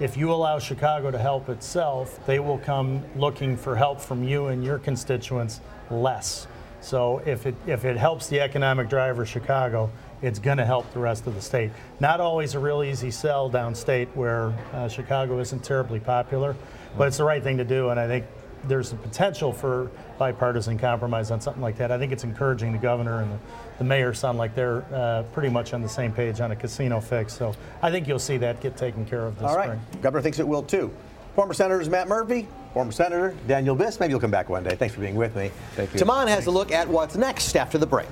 if 0.00 0.16
you 0.16 0.32
allow 0.32 0.58
Chicago 0.58 1.10
to 1.10 1.18
help 1.18 1.48
itself, 1.48 2.24
they 2.26 2.40
will 2.40 2.58
come 2.58 3.02
looking 3.16 3.56
for 3.56 3.76
help 3.76 4.00
from 4.00 4.24
you 4.24 4.46
and 4.46 4.64
your 4.64 4.78
constituents 4.78 5.60
less. 5.90 6.46
So 6.84 7.22
if 7.24 7.46
it 7.46 7.54
if 7.66 7.86
it 7.86 7.96
helps 7.96 8.28
the 8.28 8.40
economic 8.40 8.90
driver 8.90 9.22
of 9.22 9.28
Chicago, 9.28 9.90
it's 10.20 10.38
going 10.38 10.58
to 10.58 10.66
help 10.66 10.92
the 10.92 10.98
rest 10.98 11.26
of 11.26 11.34
the 11.34 11.40
state. 11.40 11.70
Not 11.98 12.20
always 12.20 12.54
a 12.54 12.58
real 12.58 12.82
easy 12.82 13.10
sell 13.10 13.50
downstate 13.50 14.08
where 14.14 14.52
uh, 14.74 14.88
Chicago 14.88 15.38
isn't 15.40 15.64
terribly 15.64 15.98
popular, 15.98 16.54
but 16.98 17.08
it's 17.08 17.16
the 17.16 17.24
right 17.24 17.42
thing 17.42 17.56
to 17.56 17.64
do, 17.64 17.88
and 17.88 17.98
I 17.98 18.06
think 18.06 18.26
there's 18.68 18.92
a 18.92 18.96
potential 18.96 19.52
for 19.52 19.90
bipartisan 20.18 20.78
compromise 20.78 21.30
on 21.30 21.40
something 21.40 21.62
like 21.62 21.78
that. 21.78 21.90
I 21.90 21.98
think 21.98 22.12
it's 22.12 22.24
encouraging 22.24 22.72
the 22.72 22.78
governor 22.78 23.20
and 23.20 23.32
the, 23.32 23.38
the 23.78 23.84
mayor 23.84 24.14
sound 24.14 24.38
like 24.38 24.54
they're 24.54 24.84
uh, 24.92 25.22
pretty 25.32 25.48
much 25.48 25.74
on 25.74 25.82
the 25.82 25.88
same 25.88 26.12
page 26.12 26.40
on 26.40 26.50
a 26.50 26.56
casino 26.56 27.00
fix. 27.00 27.34
So 27.34 27.54
I 27.82 27.90
think 27.90 28.08
you'll 28.08 28.18
see 28.18 28.36
that 28.38 28.60
get 28.60 28.76
taken 28.76 29.04
care 29.04 29.26
of 29.26 29.38
this 29.38 29.48
All 29.48 29.56
right. 29.56 29.66
spring. 29.66 30.02
Governor 30.02 30.22
thinks 30.22 30.38
it 30.38 30.48
will 30.48 30.62
too. 30.62 30.90
Former 31.34 31.54
Senators 31.54 31.88
Matt 31.88 32.08
Murphy, 32.08 32.46
former 32.72 32.92
Senator 32.92 33.36
Daniel 33.46 33.76
Biss. 33.76 33.98
Maybe 33.98 34.12
you'll 34.12 34.20
come 34.20 34.30
back 34.30 34.48
one 34.48 34.62
day. 34.62 34.76
Thanks 34.76 34.94
for 34.94 35.00
being 35.00 35.16
with 35.16 35.34
me. 35.36 35.50
Thank 35.74 35.92
you. 35.92 35.98
Tahman 35.98 36.28
has 36.28 36.46
a 36.46 36.50
look 36.50 36.70
at 36.70 36.88
what's 36.88 37.16
next 37.16 37.56
after 37.56 37.78
the 37.78 37.86
break. 37.86 38.08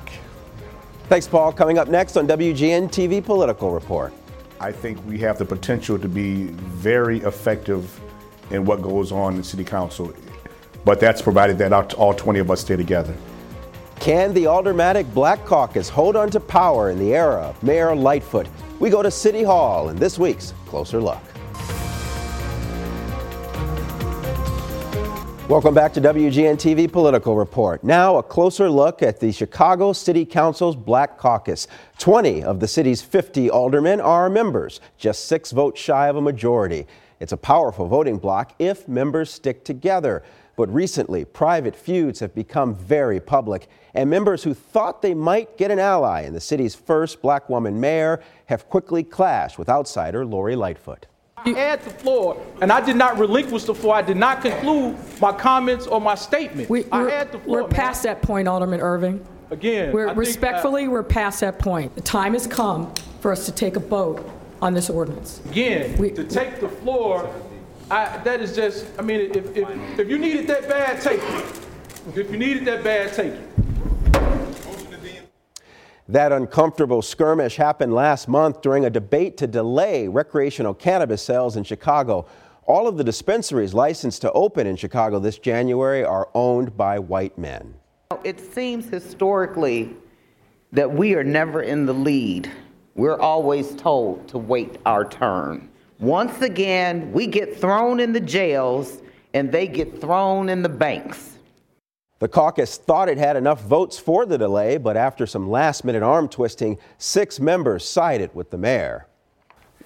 Thanks, 1.08 1.28
Paul. 1.28 1.52
Coming 1.52 1.78
up 1.78 1.88
next 1.88 2.16
on 2.16 2.26
WGN 2.26 2.88
TV 2.88 3.24
Political 3.24 3.70
Report. 3.70 4.12
I 4.60 4.72
think 4.72 5.04
we 5.06 5.18
have 5.18 5.38
the 5.38 5.44
potential 5.44 5.98
to 5.98 6.08
be 6.08 6.46
very 6.46 7.18
effective 7.20 8.00
in 8.50 8.64
what 8.64 8.82
goes 8.82 9.12
on 9.12 9.36
in 9.36 9.42
City 9.42 9.64
Council 9.64 10.12
but 10.84 11.00
that's 11.00 11.22
provided 11.22 11.58
that 11.58 11.94
all 11.94 12.14
20 12.14 12.40
of 12.40 12.50
us 12.50 12.60
stay 12.60 12.76
together. 12.76 13.14
Can 14.00 14.34
the 14.34 14.46
Aldermanic 14.46 15.12
Black 15.14 15.44
Caucus 15.44 15.88
hold 15.88 16.16
on 16.16 16.30
to 16.30 16.40
power 16.40 16.90
in 16.90 16.98
the 16.98 17.14
era 17.14 17.42
of 17.42 17.62
Mayor 17.62 17.94
Lightfoot? 17.94 18.48
We 18.80 18.90
go 18.90 19.02
to 19.02 19.10
City 19.10 19.44
Hall 19.44 19.90
in 19.90 19.96
this 19.96 20.18
week's 20.18 20.54
Closer 20.66 21.00
Look. 21.00 21.20
Welcome 25.52 25.74
back 25.74 25.92
to 25.92 26.00
WGN 26.00 26.54
TV 26.54 26.90
Political 26.90 27.36
Report. 27.36 27.84
Now, 27.84 28.16
a 28.16 28.22
closer 28.22 28.70
look 28.70 29.02
at 29.02 29.20
the 29.20 29.30
Chicago 29.32 29.92
City 29.92 30.24
Council's 30.24 30.74
Black 30.74 31.18
Caucus. 31.18 31.68
20 31.98 32.42
of 32.42 32.58
the 32.58 32.66
city's 32.66 33.02
50 33.02 33.50
aldermen 33.50 34.00
are 34.00 34.30
members, 34.30 34.80
just 34.96 35.26
six 35.26 35.50
votes 35.50 35.78
shy 35.78 36.08
of 36.08 36.16
a 36.16 36.22
majority. 36.22 36.86
It's 37.20 37.32
a 37.32 37.36
powerful 37.36 37.86
voting 37.86 38.16
bloc 38.16 38.54
if 38.58 38.88
members 38.88 39.30
stick 39.30 39.62
together. 39.62 40.22
But 40.56 40.72
recently, 40.72 41.26
private 41.26 41.76
feuds 41.76 42.20
have 42.20 42.34
become 42.34 42.74
very 42.74 43.20
public, 43.20 43.68
and 43.92 44.08
members 44.08 44.44
who 44.44 44.54
thought 44.54 45.02
they 45.02 45.12
might 45.12 45.58
get 45.58 45.70
an 45.70 45.78
ally 45.78 46.22
in 46.22 46.32
the 46.32 46.40
city's 46.40 46.74
first 46.74 47.20
black 47.20 47.50
woman 47.50 47.78
mayor 47.78 48.22
have 48.46 48.70
quickly 48.70 49.02
clashed 49.02 49.58
with 49.58 49.68
outsider 49.68 50.24
Lori 50.24 50.56
Lightfoot. 50.56 51.08
I 51.44 51.50
had 51.50 51.82
the 51.82 51.90
floor, 51.90 52.40
and 52.60 52.72
I 52.72 52.80
did 52.84 52.96
not 52.96 53.18
relinquish 53.18 53.64
the 53.64 53.74
floor. 53.74 53.94
I 53.94 54.02
did 54.02 54.16
not 54.16 54.42
conclude 54.42 54.96
my 55.20 55.32
comments 55.32 55.86
or 55.86 56.00
my 56.00 56.14
statement. 56.14 56.68
We, 56.70 56.84
I 56.92 57.02
we're, 57.02 57.10
had 57.10 57.32
the 57.32 57.38
floor. 57.38 57.62
we're 57.62 57.68
past 57.68 58.02
that 58.04 58.22
point, 58.22 58.48
Alderman 58.48 58.80
Ervin. 58.80 59.24
Again, 59.50 59.92
We're, 59.92 60.04
I 60.04 60.08
think, 60.08 60.16
uh, 60.16 60.20
respectfully, 60.20 60.88
we're 60.88 61.02
past 61.02 61.40
that 61.40 61.58
point. 61.58 61.94
The 61.94 62.00
time 62.00 62.32
has 62.32 62.46
come 62.46 62.92
for 63.20 63.30
us 63.30 63.44
to 63.46 63.52
take 63.52 63.76
a 63.76 63.80
vote 63.80 64.26
on 64.62 64.72
this 64.72 64.88
ordinance. 64.88 65.40
again, 65.50 65.96
we- 65.98 66.10
to 66.10 66.24
take 66.24 66.60
the 66.60 66.68
floor, 66.68 67.28
I, 67.90 68.16
that 68.24 68.40
is 68.40 68.54
just, 68.56 68.86
I 68.98 69.02
mean, 69.02 69.20
if, 69.34 69.56
if, 69.56 69.98
if 69.98 70.08
you 70.08 70.18
need 70.18 70.36
it 70.36 70.46
that 70.46 70.68
bad, 70.68 71.02
take 71.02 71.20
it. 71.22 71.44
If 72.16 72.30
you 72.30 72.38
need 72.38 72.58
it 72.58 72.64
that 72.64 72.82
bad, 72.82 73.12
take 73.12 73.32
it. 73.34 73.40
That 76.12 76.30
uncomfortable 76.30 77.00
skirmish 77.00 77.56
happened 77.56 77.94
last 77.94 78.28
month 78.28 78.60
during 78.60 78.84
a 78.84 78.90
debate 78.90 79.38
to 79.38 79.46
delay 79.46 80.08
recreational 80.08 80.74
cannabis 80.74 81.22
sales 81.22 81.56
in 81.56 81.64
Chicago. 81.64 82.26
All 82.66 82.86
of 82.86 82.98
the 82.98 83.02
dispensaries 83.02 83.72
licensed 83.72 84.20
to 84.20 84.32
open 84.32 84.66
in 84.66 84.76
Chicago 84.76 85.18
this 85.18 85.38
January 85.38 86.04
are 86.04 86.28
owned 86.34 86.76
by 86.76 86.98
white 86.98 87.38
men. 87.38 87.76
It 88.24 88.38
seems 88.40 88.90
historically 88.90 89.96
that 90.70 90.92
we 90.92 91.14
are 91.14 91.24
never 91.24 91.62
in 91.62 91.86
the 91.86 91.94
lead. 91.94 92.52
We're 92.94 93.18
always 93.18 93.74
told 93.74 94.28
to 94.28 94.36
wait 94.36 94.76
our 94.84 95.08
turn. 95.08 95.70
Once 95.98 96.42
again, 96.42 97.10
we 97.10 97.26
get 97.26 97.58
thrown 97.58 98.00
in 98.00 98.12
the 98.12 98.20
jails 98.20 99.00
and 99.32 99.50
they 99.50 99.66
get 99.66 99.98
thrown 99.98 100.50
in 100.50 100.60
the 100.60 100.68
banks. 100.68 101.31
The 102.22 102.28
caucus 102.28 102.76
thought 102.76 103.08
it 103.08 103.18
had 103.18 103.34
enough 103.34 103.64
votes 103.64 103.98
for 103.98 104.24
the 104.24 104.38
delay, 104.38 104.76
but 104.76 104.96
after 104.96 105.26
some 105.26 105.50
last 105.50 105.84
minute 105.84 106.04
arm 106.04 106.28
twisting, 106.28 106.78
six 106.96 107.40
members 107.40 107.84
sided 107.84 108.32
with 108.32 108.50
the 108.50 108.58
mayor. 108.58 109.08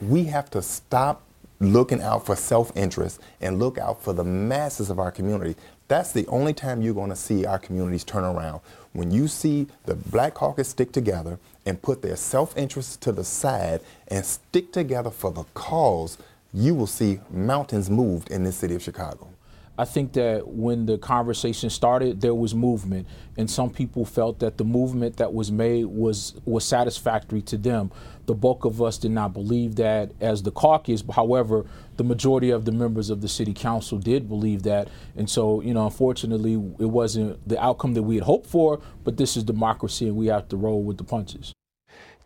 We 0.03 0.25
have 0.25 0.51
to 0.51 0.61
stop 0.61 1.23
looking 1.61 2.03
out 2.03 2.27
for 2.27 2.37
self 2.37 2.77
interest 2.77 3.23
and 3.41 3.59
look 3.59 3.79
out 3.79 4.03
for 4.03 4.13
the 4.13 4.23
masses 4.23 4.91
of 4.91 4.99
our 4.99 5.11
community. 5.11 5.57
That's 5.89 6.13
the 6.13 6.27
only 6.27 6.53
time 6.53 6.83
you're 6.83 6.93
going 6.93 7.09
to 7.09 7.17
see 7.17 7.47
our 7.47 7.59
communities 7.59 8.05
turn 8.05 8.25
around. 8.25 8.61
When 8.93 9.11
you 9.11 9.29
see 9.29 9.69
the 9.87 9.95
Black 9.95 10.35
Caucus 10.35 10.69
stick 10.69 10.93
together 10.93 11.39
and 11.65 11.81
put 11.81 12.03
their 12.03 12.17
self 12.17 12.55
interest 12.55 13.01
to 13.01 13.13
the 13.13 13.25
side 13.25 13.81
and 14.09 14.27
stick 14.27 14.73
together 14.73 15.11
for 15.11 15.33
the 15.33 15.45
cause, 15.55 16.19
you 16.53 16.75
will 16.75 16.87
see 16.87 17.21
mountains 17.31 17.89
moved 17.89 18.31
in 18.31 18.45
this 18.45 18.57
city 18.57 18.75
of 18.75 18.83
Chicago. 18.83 19.31
I 19.79 19.85
think 19.85 20.15
that 20.15 20.49
when 20.49 20.87
the 20.87 20.97
conversation 20.97 21.69
started, 21.69 22.21
there 22.23 22.35
was 22.35 22.55
movement, 22.55 23.07
and 23.37 23.51
some 23.51 23.71
people 23.71 24.07
felt 24.07 24.39
that 24.39 24.57
the 24.57 24.65
movement 24.65 25.19
that 25.19 25.35
was 25.35 25.53
made 25.53 25.85
was 25.87 26.35
was 26.45 26.65
satisfactory 26.65 27.43
to 27.43 27.59
them. 27.59 27.91
The 28.25 28.35
bulk 28.35 28.65
of 28.65 28.81
us 28.81 28.97
did 28.97 29.11
not 29.11 29.35
believe 29.35 29.77
that 29.77 30.13
as 30.21 30.43
the 30.43 30.51
caucus. 30.51 31.05
However, 31.13 31.67
the 31.97 32.05
majority 32.05 32.51
of 32.51 32.65
the 32.65 32.73
members 32.73 33.11
of 33.11 33.21
the 33.21 33.29
city 33.29 33.53
council 33.53 33.99
did 33.99 34.29
believe 34.29 34.63
that, 34.63 34.89
and 35.15 35.29
so 35.29 35.61
you 35.61 35.75
know, 35.75 35.85
unfortunately, 35.85 36.55
it 36.55 36.91
wasn't 36.91 37.47
the 37.47 37.63
outcome 37.63 37.93
that 37.95 38.03
we 38.03 38.15
had 38.15 38.25
hoped 38.25 38.47
for. 38.47 38.81
But 39.05 39.19
this 39.19 39.37
is 39.37 39.45
democracy, 39.45 40.09
and 40.09 40.17
we 40.17 40.29
have 40.29 40.49
to 40.49 40.57
roll 40.57 40.83
with 40.83 40.97
the 40.97 41.05
punches. 41.05 41.56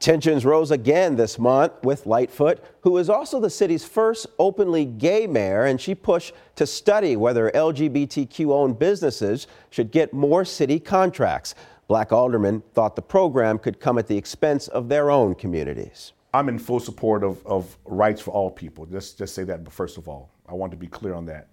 Tensions 0.00 0.47
rose 0.47 0.71
again 0.71 1.16
this 1.16 1.38
month 1.38 1.75
with 1.85 2.07
Lightfoot, 2.07 2.64
who 2.80 2.97
is 2.97 3.11
also 3.11 3.38
the 3.38 3.50
city's 3.50 3.85
first 3.85 4.26
openly 4.38 4.87
gay 4.87 5.26
mayor, 5.26 5.66
and 5.66 5.78
she 5.78 5.95
pushed 5.95 6.33
to 6.57 6.66
study 6.66 7.16
whether 7.16 7.50
LGBTQ 7.50 8.50
owned 8.50 8.78
businesses 8.78 9.47
should 9.69 9.90
get 9.90 10.14
more 10.14 10.42
city 10.47 10.80
contracts. 10.80 11.54
Black 11.87 12.12
aldermen 12.12 12.62
thought 12.73 12.97
the 12.97 13.02
program 13.02 13.59
could 13.59 13.78
come 13.78 13.99
at 13.99 14.07
the 14.07 14.16
expense 14.16 14.69
of 14.69 14.88
their 14.88 15.11
own 15.11 15.35
communities. 15.35 16.14
I'm 16.33 16.49
in 16.49 16.59
full 16.59 16.80
support 16.80 17.23
of, 17.23 17.47
of 17.47 17.76
rights 17.85 18.23
for 18.23 18.30
all 18.30 18.50
people. 18.50 18.87
Just 18.87 19.19
just 19.19 19.35
say 19.35 19.45
that 19.45 19.71
first 19.71 19.99
of 19.99 20.09
all. 20.09 20.30
I 20.49 20.54
want 20.54 20.71
to 20.71 20.78
be 20.78 20.87
clear 20.87 21.12
on 21.12 21.26
that. 21.26 21.49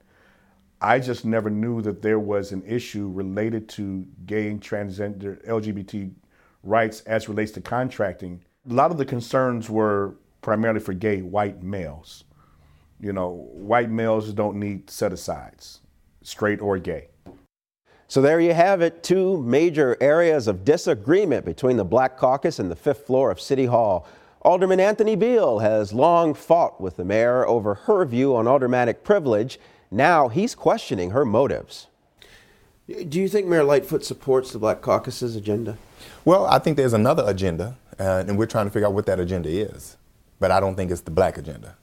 I 0.80 1.00
just 1.00 1.26
never 1.26 1.50
knew 1.50 1.82
that 1.82 2.02
there 2.02 2.20
was 2.20 2.54
an 2.54 2.64
issue 2.66 3.12
related 3.12 3.68
to 3.70 4.08
gay 4.26 4.48
and 4.48 4.62
transgender 4.62 5.46
LGBT 5.46 6.12
rights 6.68 7.02
as 7.02 7.30
relates 7.30 7.52
to 7.54 7.62
contracting. 7.62 8.42
A 8.70 8.74
lot 8.74 8.92
of 8.92 8.98
the 8.98 9.06
concerns 9.06 9.70
were 9.70 10.16
primarily 10.42 10.80
for 10.80 10.94
gay 10.94 11.22
white 11.22 11.64
males. 11.64 12.26
You 13.00 13.14
know, 13.14 13.50
white 13.54 13.90
males 13.90 14.34
don't 14.34 14.58
need 14.58 14.90
set 14.90 15.14
asides, 15.14 15.82
straight 16.22 16.62
or 16.62 16.78
gay. 16.78 17.10
So 18.10 18.22
there 18.22 18.40
you 18.40 18.54
have 18.54 18.82
it, 18.82 19.04
two 19.04 19.42
major 19.44 19.98
areas 20.00 20.48
of 20.48 20.64
disagreement 20.64 21.44
between 21.44 21.76
the 21.76 21.84
Black 21.84 22.18
Caucus 22.18 22.58
and 22.58 22.72
the 22.72 22.76
fifth 22.76 23.06
floor 23.06 23.30
of 23.30 23.42
City 23.42 23.66
Hall. 23.66 24.08
Alderman 24.44 24.80
Anthony 24.80 25.16
Beale 25.18 25.60
has 25.60 25.92
long 25.92 26.34
fought 26.34 26.80
with 26.80 26.96
the 26.96 27.04
mayor 27.04 27.46
over 27.46 27.74
her 27.74 28.06
view 28.06 28.34
on 28.36 28.48
aldermanic 28.48 29.04
privilege. 29.04 29.60
Now 29.92 30.30
he's 30.30 30.56
questioning 30.56 31.10
her 31.12 31.26
motives. 31.26 31.88
Do 32.88 33.20
you 33.20 33.28
think 33.28 33.48
Mayor 33.48 33.66
Lightfoot 33.66 34.06
supports 34.06 34.54
the 34.54 34.60
Black 34.60 34.82
Caucus's 34.82 35.36
agenda? 35.36 35.78
Well, 36.26 36.46
I 36.46 36.60
think 36.60 36.78
there's 36.78 36.94
another 36.94 37.24
agenda, 37.28 37.78
uh, 38.00 38.24
and 38.28 38.38
we're 38.38 38.46
trying 38.46 38.66
to 38.66 38.72
figure 38.72 38.88
out 38.88 38.94
what 38.94 39.06
that 39.06 39.20
agenda 39.20 39.50
is. 39.50 39.98
But 40.40 40.52
I 40.52 40.60
don't 40.60 40.76
think 40.76 40.92
it's 40.92 41.02
the 41.02 41.12
black 41.12 41.38
agenda. 41.38 41.76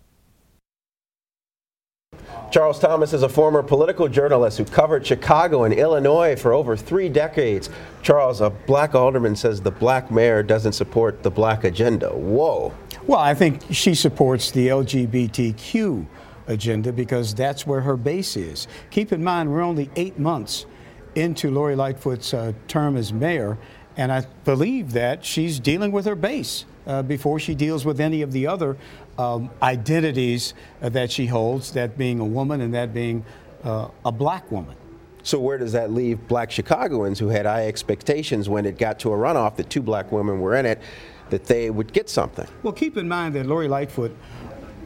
Charles 2.50 2.78
Thomas 2.78 3.12
is 3.12 3.24
a 3.24 3.28
former 3.28 3.64
political 3.64 4.06
journalist 4.06 4.58
who 4.58 4.64
covered 4.64 5.04
Chicago 5.04 5.64
and 5.64 5.74
Illinois 5.74 6.36
for 6.36 6.52
over 6.52 6.76
three 6.76 7.08
decades. 7.08 7.68
Charles, 8.02 8.40
a 8.40 8.50
black 8.50 8.94
alderman 8.94 9.34
says 9.34 9.60
the 9.60 9.72
black 9.72 10.10
mayor 10.10 10.42
doesn't 10.42 10.74
support 10.74 11.22
the 11.24 11.30
black 11.30 11.64
agenda. 11.64 12.10
Whoa. 12.10 12.72
Well, 13.08 13.18
I 13.18 13.34
think 13.34 13.62
she 13.70 13.94
supports 13.94 14.52
the 14.52 14.68
LGBTQ 14.68 16.06
agenda 16.46 16.92
because 16.92 17.34
that's 17.34 17.66
where 17.66 17.80
her 17.80 17.96
base 17.96 18.36
is. 18.36 18.68
Keep 18.90 19.12
in 19.12 19.24
mind, 19.24 19.50
we're 19.50 19.62
only 19.62 19.90
eight 19.96 20.18
months 20.18 20.66
into 21.14 21.50
Lori 21.50 21.74
Lightfoot's 21.74 22.34
uh, 22.34 22.52
term 22.68 22.96
as 22.96 23.12
mayor, 23.12 23.58
and 23.96 24.12
I 24.12 24.26
believe 24.44 24.92
that 24.92 25.24
she's 25.24 25.60
dealing 25.60 25.92
with 25.92 26.04
her 26.06 26.14
base 26.14 26.64
uh, 26.86 27.02
before 27.02 27.38
she 27.38 27.54
deals 27.54 27.84
with 27.84 28.00
any 28.00 28.22
of 28.22 28.32
the 28.32 28.46
other 28.46 28.76
um, 29.18 29.50
identities 29.62 30.54
uh, 30.82 30.88
that 30.90 31.10
she 31.10 31.26
holds, 31.26 31.72
that 31.72 31.96
being 31.96 32.20
a 32.20 32.24
woman 32.24 32.60
and 32.60 32.74
that 32.74 32.92
being 32.92 33.24
uh, 33.62 33.88
a 34.04 34.12
black 34.12 34.50
woman. 34.50 34.76
So 35.22 35.40
where 35.40 35.56
does 35.56 35.72
that 35.72 35.90
leave 35.90 36.26
black 36.28 36.50
Chicagoans 36.50 37.18
who 37.18 37.28
had 37.28 37.46
high 37.46 37.66
expectations 37.66 38.48
when 38.48 38.66
it 38.66 38.76
got 38.76 38.98
to 39.00 39.12
a 39.12 39.16
runoff 39.16 39.56
that 39.56 39.70
two 39.70 39.80
black 39.80 40.12
women 40.12 40.40
were 40.40 40.54
in 40.56 40.66
it, 40.66 40.82
that 41.30 41.46
they 41.46 41.70
would 41.70 41.92
get 41.92 42.10
something? 42.10 42.46
Well, 42.62 42.74
keep 42.74 42.98
in 42.98 43.08
mind 43.08 43.34
that 43.34 43.46
Lori 43.46 43.68
Lightfoot 43.68 44.14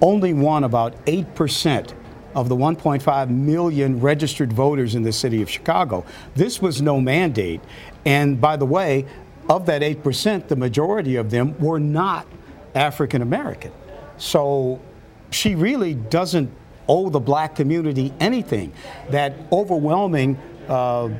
only 0.00 0.33
won 0.33 0.62
about 0.62 1.05
8% 1.07 1.93
of 2.37 2.49
the 2.49 2.55
1.5 2.55 3.31
million 3.31 3.99
registered 3.99 4.53
voters 4.53 4.95
in 4.95 5.03
the 5.03 5.12
city 5.12 5.43
of 5.43 5.50
Chicago. 5.50 6.05
This 6.37 6.62
was 6.62 6.81
no 6.81 7.00
mandate. 7.00 7.61
And 8.05 8.40
by 8.40 8.57
the 8.57 8.67
way, 8.67 9.07
of 9.49 9.67
that 9.67 9.83
8%, 9.83 10.49
the 10.49 10.57
majority 10.57 11.17
of 11.17 11.31
them 11.31 11.59
were 11.59 11.81
not 11.81 12.26
African 12.75 13.23
American. 13.23 13.73
So 14.19 14.81
she 15.31 15.55
really 15.55 15.95
doesn't 15.95 16.50
owe 16.88 17.09
the 17.09 17.21
black 17.21 17.55
community 17.55 18.12
anything. 18.21 18.73
That 19.11 19.35
overwhelming 19.52 20.37
uh, 20.69 21.11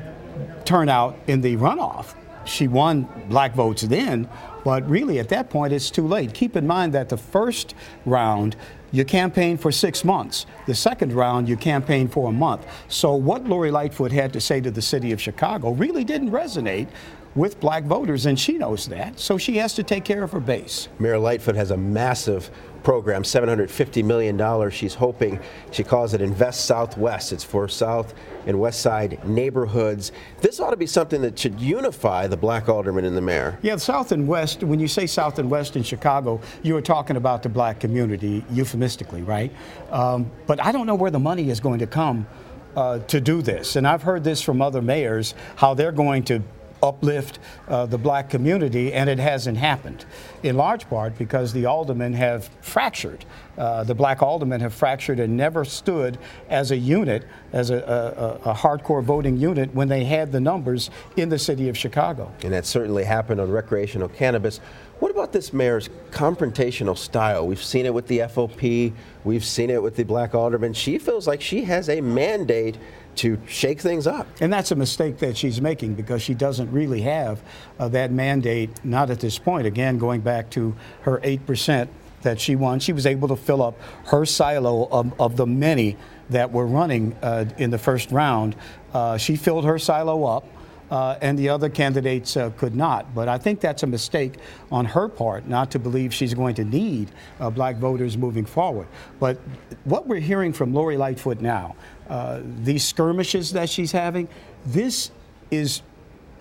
turnout 0.65 1.17
in 1.27 1.41
the 1.41 1.57
runoff, 1.57 2.15
she 2.45 2.67
won 2.67 3.07
black 3.29 3.53
votes 3.53 3.83
then, 3.83 4.29
but 4.63 4.87
really 4.89 5.19
at 5.19 5.29
that 5.29 5.49
point 5.49 5.73
it's 5.73 5.89
too 5.89 6.07
late. 6.07 6.33
Keep 6.33 6.55
in 6.55 6.65
mind 6.67 6.93
that 6.93 7.09
the 7.09 7.17
first 7.17 7.75
round, 8.05 8.55
you 8.91 9.05
campaign 9.05 9.57
for 9.57 9.71
six 9.71 10.03
months. 10.03 10.45
The 10.65 10.75
second 10.75 11.13
round, 11.13 11.47
you 11.47 11.57
campaign 11.57 12.07
for 12.07 12.29
a 12.29 12.31
month. 12.31 12.65
So 12.87 13.15
what 13.15 13.45
Lori 13.45 13.71
Lightfoot 13.71 14.11
had 14.11 14.33
to 14.33 14.41
say 14.41 14.61
to 14.61 14.71
the 14.71 14.81
city 14.81 15.11
of 15.11 15.21
Chicago 15.21 15.71
really 15.71 16.03
didn't 16.03 16.31
resonate 16.31 16.87
with 17.35 17.59
black 17.59 17.83
voters, 17.83 18.25
and 18.25 18.39
she 18.39 18.57
knows 18.57 18.87
that. 18.87 19.19
So 19.19 19.37
she 19.37 19.57
has 19.57 19.73
to 19.75 19.83
take 19.83 20.03
care 20.03 20.23
of 20.23 20.31
her 20.31 20.39
base. 20.39 20.89
Mayor 20.99 21.19
Lightfoot 21.19 21.55
has 21.55 21.71
a 21.71 21.77
massive 21.77 22.49
program, 22.83 23.23
$750 23.23 24.03
million. 24.03 24.69
She's 24.71 24.95
hoping, 24.95 25.39
she 25.71 25.83
calls 25.83 26.13
it 26.13 26.21
Invest 26.21 26.65
Southwest. 26.65 27.33
It's 27.33 27.43
for 27.43 27.67
South 27.67 28.13
and 28.45 28.59
West 28.59 28.81
Side 28.81 29.23
neighborhoods. 29.27 30.11
This 30.41 30.59
ought 30.59 30.71
to 30.71 30.77
be 30.77 30.87
something 30.87 31.21
that 31.21 31.37
should 31.37 31.59
unify 31.59 32.27
the 32.27 32.37
black 32.37 32.69
alderman 32.69 33.05
and 33.05 33.15
the 33.15 33.21
mayor. 33.21 33.59
Yeah, 33.61 33.75
South 33.75 34.11
and 34.11 34.27
West, 34.27 34.63
when 34.63 34.79
you 34.79 34.87
say 34.87 35.05
South 35.07 35.39
and 35.39 35.49
West 35.49 35.75
in 35.75 35.83
Chicago, 35.83 36.41
you 36.63 36.75
are 36.77 36.81
talking 36.81 37.15
about 37.15 37.43
the 37.43 37.49
black 37.49 37.79
community 37.79 38.43
euphemistically, 38.51 39.21
right? 39.21 39.51
Um, 39.91 40.31
but 40.47 40.63
I 40.63 40.71
don't 40.71 40.87
know 40.87 40.95
where 40.95 41.11
the 41.11 41.19
money 41.19 41.49
is 41.49 41.59
going 41.59 41.79
to 41.79 41.87
come 41.87 42.27
uh, 42.75 42.99
to 42.99 43.19
do 43.19 43.41
this. 43.41 43.75
And 43.75 43.87
I've 43.87 44.03
heard 44.03 44.23
this 44.23 44.41
from 44.41 44.61
other 44.61 44.81
mayors, 44.81 45.33
how 45.55 45.73
they're 45.73 45.91
going 45.91 46.23
to 46.25 46.41
uplift 46.81 47.39
uh, 47.67 47.85
the 47.85 47.97
black 47.97 48.29
community, 48.29 48.93
and 48.93 49.09
it 49.09 49.19
hasn't 49.19 49.57
happened. 49.57 50.05
In 50.43 50.55
large 50.55 50.89
part 50.89 51.17
because 51.17 51.53
the 51.53 51.65
aldermen 51.65 52.13
have 52.13 52.49
fractured. 52.61 53.25
Uh, 53.57 53.83
the 53.83 53.95
black 53.95 54.21
aldermen 54.21 54.61
have 54.61 54.73
fractured 54.73 55.19
and 55.19 55.35
never 55.35 55.65
stood 55.65 56.17
as 56.49 56.71
a 56.71 56.77
unit, 56.77 57.27
as 57.51 57.69
a, 57.71 58.39
a, 58.45 58.51
a, 58.51 58.53
hardcore 58.53 59.03
voting 59.03 59.35
unit, 59.35 59.73
when 59.75 59.89
they 59.89 60.05
had 60.05 60.31
the 60.31 60.39
numbers 60.39 60.89
in 61.17 61.27
the 61.27 61.37
city 61.37 61.67
of 61.67 61.77
Chicago. 61.77 62.31
And 62.41 62.53
that 62.53 62.65
certainly 62.65 63.03
happened 63.03 63.41
on 63.41 63.51
recreational 63.51 64.07
cannabis. 64.07 64.61
What 64.99 65.11
about 65.11 65.33
this 65.33 65.51
mayor's 65.51 65.89
confrontational 66.11 66.97
style? 66.97 67.47
We've 67.47 67.63
seen 67.63 67.85
it 67.85 67.93
with 67.93 68.07
the 68.07 68.19
FOP, 68.19 68.93
we've 69.23 69.45
seen 69.45 69.69
it 69.69 69.81
with 69.81 69.95
the 69.95 70.03
black 70.03 70.35
alderman. 70.35 70.73
She 70.73 70.97
feels 70.97 71.27
like 71.27 71.41
she 71.41 71.63
has 71.63 71.89
a 71.89 72.01
mandate 72.01 72.77
to 73.15 73.37
shake 73.47 73.81
things 73.81 74.07
up. 74.07 74.27
And 74.39 74.51
that's 74.51 74.71
a 74.71 74.75
mistake 74.75 75.17
that 75.19 75.35
she's 75.35 75.61
making 75.61 75.95
because 75.95 76.21
she 76.21 76.33
doesn't 76.33 76.71
really 76.71 77.01
have 77.01 77.41
uh, 77.77 77.89
that 77.89 78.11
mandate, 78.11 78.69
not 78.83 79.09
at 79.09 79.19
this 79.19 79.37
point. 79.37 79.67
Again, 79.67 79.97
going 79.97 80.21
back 80.21 80.49
to 80.51 80.75
her 81.01 81.19
8% 81.19 81.87
that 82.21 82.39
she 82.39 82.55
won, 82.55 82.79
she 82.79 82.93
was 82.93 83.05
able 83.05 83.27
to 83.27 83.35
fill 83.35 83.61
up 83.61 83.79
her 84.07 84.25
silo 84.25 84.87
of, 84.91 85.19
of 85.19 85.37
the 85.37 85.45
many 85.45 85.97
that 86.29 86.51
were 86.51 86.65
running 86.65 87.15
uh, 87.21 87.45
in 87.57 87.71
the 87.71 87.77
first 87.77 88.11
round. 88.11 88.55
Uh, 88.93 89.17
she 89.17 89.35
filled 89.35 89.65
her 89.65 89.79
silo 89.79 90.25
up. 90.25 90.45
Uh, 90.91 91.17
and 91.21 91.37
the 91.37 91.49
other 91.49 91.69
candidates 91.69 92.35
uh, 92.35 92.49
could 92.57 92.75
not. 92.75 93.13
But 93.13 93.27
I 93.27 93.37
think 93.37 93.59
that's 93.59 93.83
a 93.83 93.87
mistake 93.87 94.37
on 94.71 94.85
her 94.85 95.07
part 95.07 95.47
not 95.47 95.69
to 95.71 95.79
believe 95.79 96.13
she's 96.13 96.33
going 96.33 96.55
to 96.55 96.63
need 96.63 97.11
uh, 97.39 97.51
black 97.51 97.75
voters 97.75 98.17
moving 98.17 98.45
forward. 98.45 98.87
But 99.19 99.39
what 99.83 100.07
we're 100.07 100.19
hearing 100.19 100.51
from 100.51 100.73
Lori 100.73 100.97
Lightfoot 100.97 101.41
now, 101.41 101.75
uh, 102.09 102.41
these 102.63 102.85
skirmishes 102.85 103.53
that 103.53 103.69
she's 103.69 103.91
having, 103.91 104.27
this 104.65 105.11
is 105.51 105.81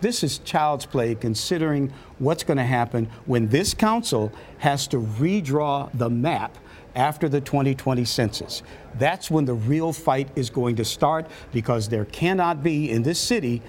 this 0.00 0.22
is 0.22 0.38
child's 0.38 0.86
play 0.86 1.16
considering 1.16 1.92
what's 2.20 2.44
going 2.44 2.56
to 2.56 2.64
happen 2.64 3.10
when 3.26 3.48
this 3.48 3.74
council 3.74 4.30
has 4.58 4.86
to 4.86 4.98
redraw 4.98 5.90
the 5.92 6.08
map 6.08 6.56
after 6.94 7.28
the 7.28 7.40
2020 7.40 8.04
census. 8.04 8.62
That's 8.94 9.28
when 9.28 9.44
the 9.44 9.54
real 9.54 9.92
fight 9.92 10.28
is 10.36 10.50
going 10.50 10.76
to 10.76 10.84
start 10.84 11.26
because 11.52 11.88
there 11.88 12.04
cannot 12.06 12.62
be 12.62 12.90
in 12.90 13.02
this 13.02 13.18
city 13.18 13.60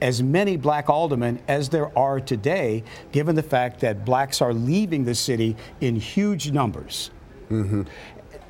as 0.00 0.22
many 0.22 0.56
black 0.56 0.88
aldermen 0.88 1.40
as 1.48 1.68
there 1.68 1.96
are 1.98 2.20
today, 2.20 2.84
given 3.10 3.34
the 3.34 3.42
fact 3.42 3.80
that 3.80 4.04
blacks 4.04 4.40
are 4.40 4.54
leaving 4.54 5.04
the 5.04 5.14
city 5.14 5.56
in 5.80 5.96
huge 5.96 6.50
numbers. 6.50 7.10
Mm-hmm. 7.50 7.82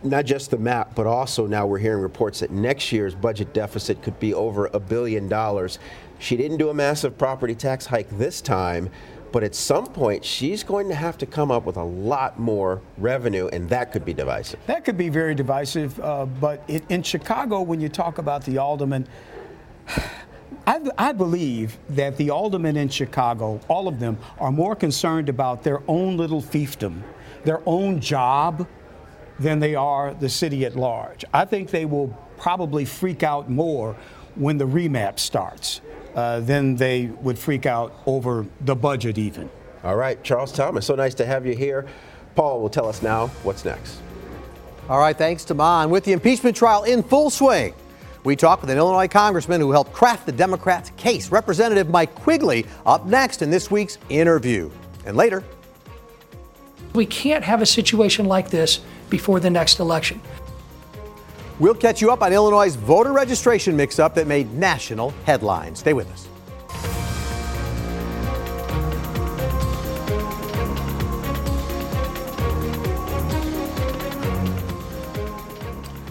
Not 0.03 0.27
just 0.27 0.51
the 0.51 0.59
map, 0.59 0.95
but 0.95 1.07
also 1.07 1.47
now 1.47 1.67
we're 1.67 1.79
hearing 1.79 2.03
reports 2.03 2.41
that 2.41 2.51
next 2.53 2.93
year's 2.93 3.15
budget 3.15 3.53
deficit 3.53 4.01
could 4.03 4.19
be 4.21 4.33
over 4.33 4.67
a 4.67 4.79
billion 4.79 5.29
dollars. 5.29 5.81
She 6.21 6.37
didn't 6.37 6.59
do 6.59 6.69
a 6.69 6.75
massive 6.75 7.19
property 7.19 7.55
tax 7.55 7.87
hike 7.87 8.09
this 8.11 8.41
time, 8.41 8.91
but 9.33 9.43
at 9.43 9.55
some 9.55 9.87
point 9.87 10.25
she's 10.25 10.63
going 10.63 10.89
to 10.89 10.95
have 10.95 11.19
to 11.19 11.27
come 11.27 11.51
up 11.51 11.65
with 11.65 11.77
a 11.77 11.83
lot 11.83 12.39
more 12.39 12.81
revenue, 12.97 13.49
and 13.49 13.69
that 13.71 13.93
could 13.93 14.05
be 14.05 14.15
divisive. 14.15 14.61
That 14.67 14.85
could 14.85 14.97
be 14.97 15.09
very 15.09 15.35
divisive, 15.35 15.99
uh, 16.01 16.27
but 16.27 16.63
it, 16.69 16.85
in 16.89 17.03
Chicago, 17.03 17.63
when 17.63 17.81
you 17.81 17.89
talk 17.89 18.19
about 18.19 18.45
the 18.45 18.59
alderman, 18.59 19.07
I, 20.67 20.81
I, 20.99 21.13
believe 21.13 21.79
that 21.91 22.17
the 22.19 22.31
aldermen 22.31 22.77
in 22.77 22.89
Chicago, 22.91 23.59
all 23.69 23.89
of 23.89 24.01
them, 24.01 24.19
are 24.39 24.53
more 24.53 24.77
concerned 24.77 25.29
about 25.29 25.63
their 25.63 25.83
own 25.89 26.17
little 26.17 26.43
fiefdom, 26.43 27.03
their 27.45 27.63
own 27.67 28.01
job, 28.01 28.67
than 29.39 29.61
they 29.61 29.75
are 29.75 30.15
the 30.15 30.29
city 30.29 30.65
at 30.65 30.77
large. 30.77 31.25
I 31.33 31.45
think 31.45 31.71
they 31.71 31.85
will 31.85 32.09
probably 32.39 32.85
freak 32.85 33.23
out 33.23 33.49
more 33.49 33.97
when 34.35 34.59
the 34.59 34.67
remap 34.67 35.19
starts 35.19 35.81
uh, 36.15 36.41
than 36.41 36.77
they 36.77 37.07
would 37.07 37.39
freak 37.39 37.67
out 37.67 37.95
over 38.07 38.47
the 38.61 38.75
budget, 38.75 39.19
even. 39.19 39.51
All 39.85 39.97
right, 39.97 40.23
Charles 40.25 40.53
Thomas, 40.53 40.87
so 40.87 40.95
nice 40.95 41.15
to 41.15 41.27
have 41.27 41.47
you 41.47 41.55
here. 41.55 41.87
Paul 42.35 42.61
will 42.61 42.71
tell 42.71 42.89
us 42.89 43.03
now 43.03 43.29
what's 43.43 43.65
next. 43.65 44.01
All 44.89 44.99
right, 44.99 45.17
thanks 45.17 45.45
Tahman. 45.45 45.91
With 45.91 46.05
the 46.05 46.13
impeachment 46.13 46.57
trial 46.57 46.85
in 46.85 47.03
full 47.03 47.31
swing, 47.31 47.75
we 48.25 48.37
talk 48.37 48.61
with 48.61 48.71
an 48.71 48.79
Illinois 48.79 49.09
congressman 49.09 49.61
who 49.61 49.71
helped 49.71 49.93
craft 49.93 50.27
the 50.27 50.33
Democrats' 50.33 50.91
case, 50.97 51.31
Representative 51.31 51.89
Mike 51.89 52.15
Quigley, 52.15 52.67
up 52.87 53.07
next 53.07 53.43
in 53.43 53.51
this 53.51 53.71
week's 53.71 53.99
interview. 54.09 54.71
And 55.07 55.17
later, 55.17 55.45
we 56.95 57.07
can't 57.07 57.45
have 57.45 57.63
a 57.63 57.67
situation 57.67 58.27
like 58.27 58.51
this 58.51 58.81
before 59.11 59.41
the 59.41 59.51
next 59.51 59.81
election. 59.81 60.21
We'll 61.59 61.75
catch 61.75 62.01
you 62.01 62.11
up 62.11 62.23
on 62.23 62.33
Illinois' 62.33 62.77
voter 62.77 63.13
registration 63.13 63.77
mix 63.77 63.99
up 63.99 64.15
that 64.15 64.27
made 64.27 64.53
national 64.55 65.11
headlines. 65.25 65.81
Stay 65.81 65.93
with 65.93 66.11
us. 66.13 66.29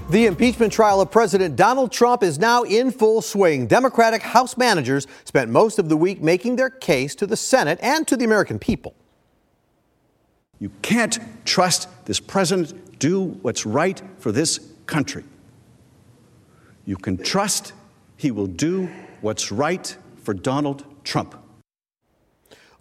The 0.09 0.25
impeachment 0.25 0.71
trial 0.71 1.01
of 1.01 1.11
President 1.11 1.57
Donald 1.57 1.91
Trump 1.91 2.23
is 2.23 2.39
now 2.39 2.63
in 2.63 2.91
full 2.91 3.21
swing. 3.21 3.67
Democratic 3.67 4.21
House 4.21 4.55
managers 4.55 5.05
spent 5.25 5.51
most 5.51 5.79
of 5.79 5.89
the 5.89 5.97
week 5.97 6.21
making 6.21 6.55
their 6.55 6.69
case 6.69 7.13
to 7.15 7.27
the 7.27 7.35
Senate 7.35 7.77
and 7.81 8.07
to 8.07 8.15
the 8.15 8.23
American 8.23 8.57
people. 8.57 8.95
You 10.59 10.71
can't 10.81 11.19
trust 11.45 11.87
this 12.05 12.19
president 12.19 12.99
do 12.99 13.23
what's 13.41 13.65
right 13.65 14.01
for 14.19 14.31
this 14.31 14.59
country. 14.85 15.23
You 16.85 16.95
can 16.95 17.17
trust 17.17 17.73
he 18.15 18.31
will 18.31 18.47
do 18.47 18.89
what's 19.21 19.51
right 19.51 19.95
for 20.23 20.33
Donald 20.33 20.83
Trump. 21.03 21.35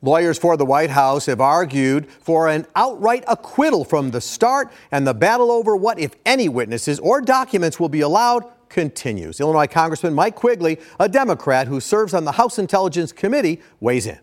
Lawyers 0.02 0.38
for 0.38 0.56
the 0.56 0.64
White 0.64 0.90
House 0.90 1.26
have 1.26 1.40
argued 1.40 2.10
for 2.10 2.48
an 2.48 2.66
outright 2.76 3.24
acquittal 3.26 3.84
from 3.84 4.10
the 4.10 4.20
start, 4.20 4.70
and 4.90 5.06
the 5.06 5.14
battle 5.14 5.50
over 5.50 5.74
what, 5.74 5.98
if 5.98 6.14
any, 6.24 6.48
witnesses 6.48 6.98
or 7.00 7.20
documents 7.20 7.80
will 7.80 7.88
be 7.88 8.02
allowed 8.02 8.44
continues. 8.68 9.40
Illinois 9.40 9.66
Congressman 9.66 10.14
Mike 10.14 10.34
Quigley, 10.34 10.78
a 11.00 11.08
Democrat 11.08 11.66
who 11.66 11.80
serves 11.80 12.14
on 12.14 12.24
the 12.24 12.32
House 12.32 12.58
Intelligence 12.58 13.10
Committee, 13.10 13.60
weighs 13.80 14.06
in. 14.06 14.18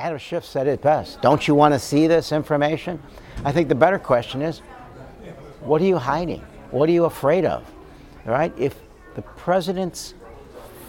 Adam 0.00 0.16
Schiff 0.16 0.46
said 0.46 0.66
it 0.66 0.80
best. 0.80 1.20
Don't 1.20 1.46
you 1.46 1.54
want 1.54 1.74
to 1.74 1.78
see 1.78 2.06
this 2.06 2.32
information? 2.32 2.98
I 3.44 3.52
think 3.52 3.68
the 3.68 3.74
better 3.74 3.98
question 3.98 4.40
is 4.40 4.60
what 5.60 5.82
are 5.82 5.84
you 5.84 5.98
hiding? 5.98 6.40
What 6.70 6.88
are 6.88 6.92
you 6.92 7.04
afraid 7.04 7.44
of? 7.44 7.70
All 8.26 8.32
right? 8.32 8.50
If 8.56 8.74
the 9.14 9.20
president's 9.20 10.14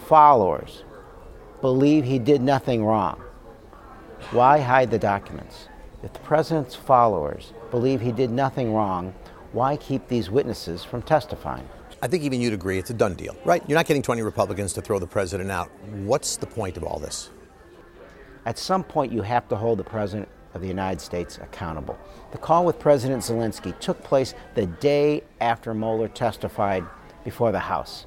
followers 0.06 0.84
believe 1.60 2.04
he 2.04 2.18
did 2.18 2.40
nothing 2.40 2.86
wrong, 2.86 3.20
why 4.30 4.58
hide 4.58 4.90
the 4.90 4.98
documents? 4.98 5.68
If 6.02 6.14
the 6.14 6.20
president's 6.20 6.74
followers 6.74 7.52
believe 7.70 8.00
he 8.00 8.12
did 8.12 8.30
nothing 8.30 8.72
wrong, 8.72 9.12
why 9.52 9.76
keep 9.76 10.08
these 10.08 10.30
witnesses 10.30 10.84
from 10.84 11.02
testifying? 11.02 11.68
I 12.00 12.06
think 12.06 12.22
even 12.24 12.40
you'd 12.40 12.54
agree 12.54 12.78
it's 12.78 12.88
a 12.88 12.94
done 12.94 13.14
deal, 13.14 13.36
right? 13.44 13.62
You're 13.68 13.78
not 13.78 13.86
getting 13.86 14.02
20 14.02 14.22
Republicans 14.22 14.72
to 14.72 14.80
throw 14.80 14.98
the 14.98 15.06
president 15.06 15.50
out. 15.50 15.70
What's 16.06 16.38
the 16.38 16.46
point 16.46 16.78
of 16.78 16.82
all 16.82 16.98
this? 16.98 17.28
At 18.44 18.58
some 18.58 18.82
point, 18.84 19.12
you 19.12 19.22
have 19.22 19.48
to 19.48 19.56
hold 19.56 19.78
the 19.78 19.84
president 19.84 20.28
of 20.54 20.60
the 20.60 20.68
United 20.68 21.00
States 21.00 21.38
accountable. 21.38 21.98
The 22.32 22.38
call 22.38 22.64
with 22.64 22.78
President 22.78 23.22
Zelensky 23.22 23.78
took 23.78 24.02
place 24.02 24.34
the 24.54 24.66
day 24.66 25.22
after 25.40 25.72
Mueller 25.74 26.08
testified 26.08 26.84
before 27.24 27.52
the 27.52 27.60
House. 27.60 28.06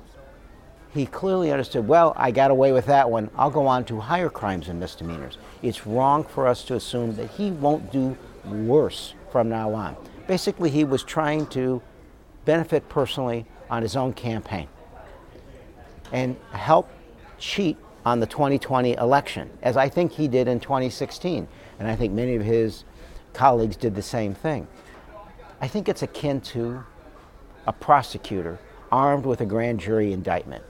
He 0.94 1.06
clearly 1.06 1.52
understood, 1.52 1.88
well, 1.88 2.14
I 2.16 2.32
got 2.32 2.52
away 2.52 2.72
with 2.72 2.86
that 2.86 3.10
one. 3.10 3.30
I'll 3.36 3.52
go 3.52 3.68
on 3.68 3.84
to 3.86 4.00
higher 4.00 4.30
crimes 4.30 4.70
and 4.70 4.80
misdemeanors. 4.80 5.38
It's 5.62 5.86
wrong 5.86 6.24
for 6.24 6.48
us 6.48 6.64
to 6.66 6.76
assume 6.76 7.16
that 7.16 7.32
he 7.32 7.52
won't 7.52 7.92
do 7.92 8.18
worse 8.46 9.14
from 9.32 9.50
now 9.50 9.74
on. 9.74 9.98
Basically, 10.28 10.70
he 10.70 10.84
was 10.84 11.04
trying 11.04 11.48
to 11.48 11.82
benefit 12.46 12.88
personally 12.88 13.46
on 13.70 13.82
his 13.82 13.96
own 13.96 14.14
campaign 14.14 14.68
and 16.12 16.38
help 16.52 16.90
cheat 17.40 17.78
on 18.06 18.20
the 18.20 18.28
2020 18.28 18.94
election, 18.94 19.50
as 19.64 19.76
I 19.76 19.90
think 19.90 20.12
he 20.12 20.28
did 20.28 20.48
in 20.48 20.60
2016. 20.60 21.48
And 21.80 21.88
I 21.88 21.96
think 21.96 22.14
many 22.14 22.36
of 22.36 22.44
his 22.44 22.84
colleagues 23.34 23.76
did 23.76 23.96
the 23.96 24.02
same 24.02 24.34
thing. 24.34 24.68
I 25.60 25.68
think 25.68 25.90
it's 25.90 26.04
akin 26.04 26.42
to 26.42 26.84
a 27.66 27.74
prosecutor 27.74 28.60
armed 28.92 29.26
with 29.26 29.42
a 29.42 29.46
grand 29.46 29.80
jury 29.80 30.14
indictment, 30.14 30.64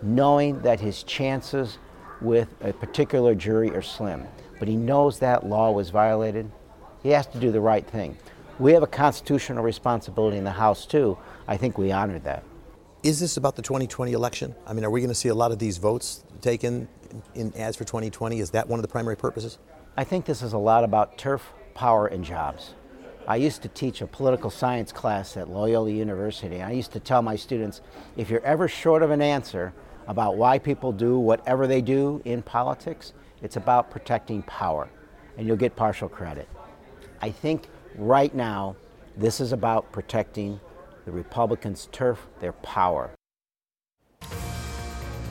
knowing 0.00 0.60
that 0.62 0.80
his 0.80 1.02
chances 1.02 1.78
with 2.20 2.48
a 2.60 2.72
particular 2.72 3.34
jury 3.34 3.70
are 3.70 3.82
slim, 3.82 4.26
but 4.58 4.68
he 4.68 4.76
knows 4.76 5.18
that 5.18 5.46
law 5.46 5.70
was 5.72 5.90
violated. 5.90 6.50
He 7.02 7.10
has 7.10 7.26
to 7.28 7.38
do 7.38 7.50
the 7.50 7.60
right 7.60 7.86
thing. 7.86 8.16
We 8.58 8.72
have 8.72 8.82
a 8.82 8.88
constitutional 8.88 9.62
responsibility 9.62 10.36
in 10.36 10.44
the 10.44 10.50
House, 10.50 10.86
too. 10.86 11.18
I 11.46 11.56
think 11.56 11.78
we 11.78 11.92
honored 11.92 12.24
that. 12.24 12.42
Is 13.04 13.20
this 13.20 13.36
about 13.36 13.54
the 13.54 13.62
2020 13.62 14.12
election? 14.12 14.54
I 14.66 14.72
mean, 14.72 14.84
are 14.84 14.90
we 14.90 15.00
going 15.00 15.10
to 15.10 15.14
see 15.14 15.28
a 15.28 15.34
lot 15.34 15.52
of 15.52 15.60
these 15.60 15.78
votes 15.78 16.24
taken 16.40 16.88
in 17.34 17.52
ads 17.54 17.76
for 17.76 17.84
2020? 17.84 18.40
Is 18.40 18.50
that 18.50 18.68
one 18.68 18.78
of 18.78 18.82
the 18.82 18.88
primary 18.88 19.16
purposes? 19.16 19.58
I 19.96 20.04
think 20.04 20.24
this 20.24 20.42
is 20.42 20.52
a 20.52 20.58
lot 20.58 20.84
about 20.84 21.18
turf, 21.18 21.52
power, 21.74 22.06
and 22.06 22.24
jobs. 22.24 22.74
I 23.26 23.36
used 23.36 23.62
to 23.62 23.68
teach 23.68 24.00
a 24.00 24.06
political 24.06 24.48
science 24.48 24.90
class 24.90 25.36
at 25.36 25.50
Loyola 25.50 25.90
University. 25.90 26.62
I 26.62 26.70
used 26.70 26.92
to 26.92 27.00
tell 27.00 27.20
my 27.20 27.36
students 27.36 27.82
if 28.16 28.30
you're 28.30 28.44
ever 28.44 28.68
short 28.68 29.02
of 29.02 29.10
an 29.10 29.20
answer 29.20 29.74
about 30.06 30.36
why 30.36 30.58
people 30.58 30.92
do 30.92 31.18
whatever 31.18 31.66
they 31.66 31.82
do 31.82 32.22
in 32.24 32.42
politics, 32.42 33.12
it's 33.42 33.56
about 33.56 33.90
protecting 33.90 34.42
power, 34.42 34.88
and 35.36 35.46
you'll 35.46 35.56
get 35.56 35.76
partial 35.76 36.08
credit. 36.08 36.48
I 37.20 37.30
think 37.30 37.68
right 37.96 38.34
now, 38.34 38.76
this 39.16 39.40
is 39.40 39.52
about 39.52 39.92
protecting 39.92 40.58
the 41.04 41.12
Republicans' 41.12 41.88
turf, 41.92 42.26
their 42.40 42.52
power. 42.52 43.10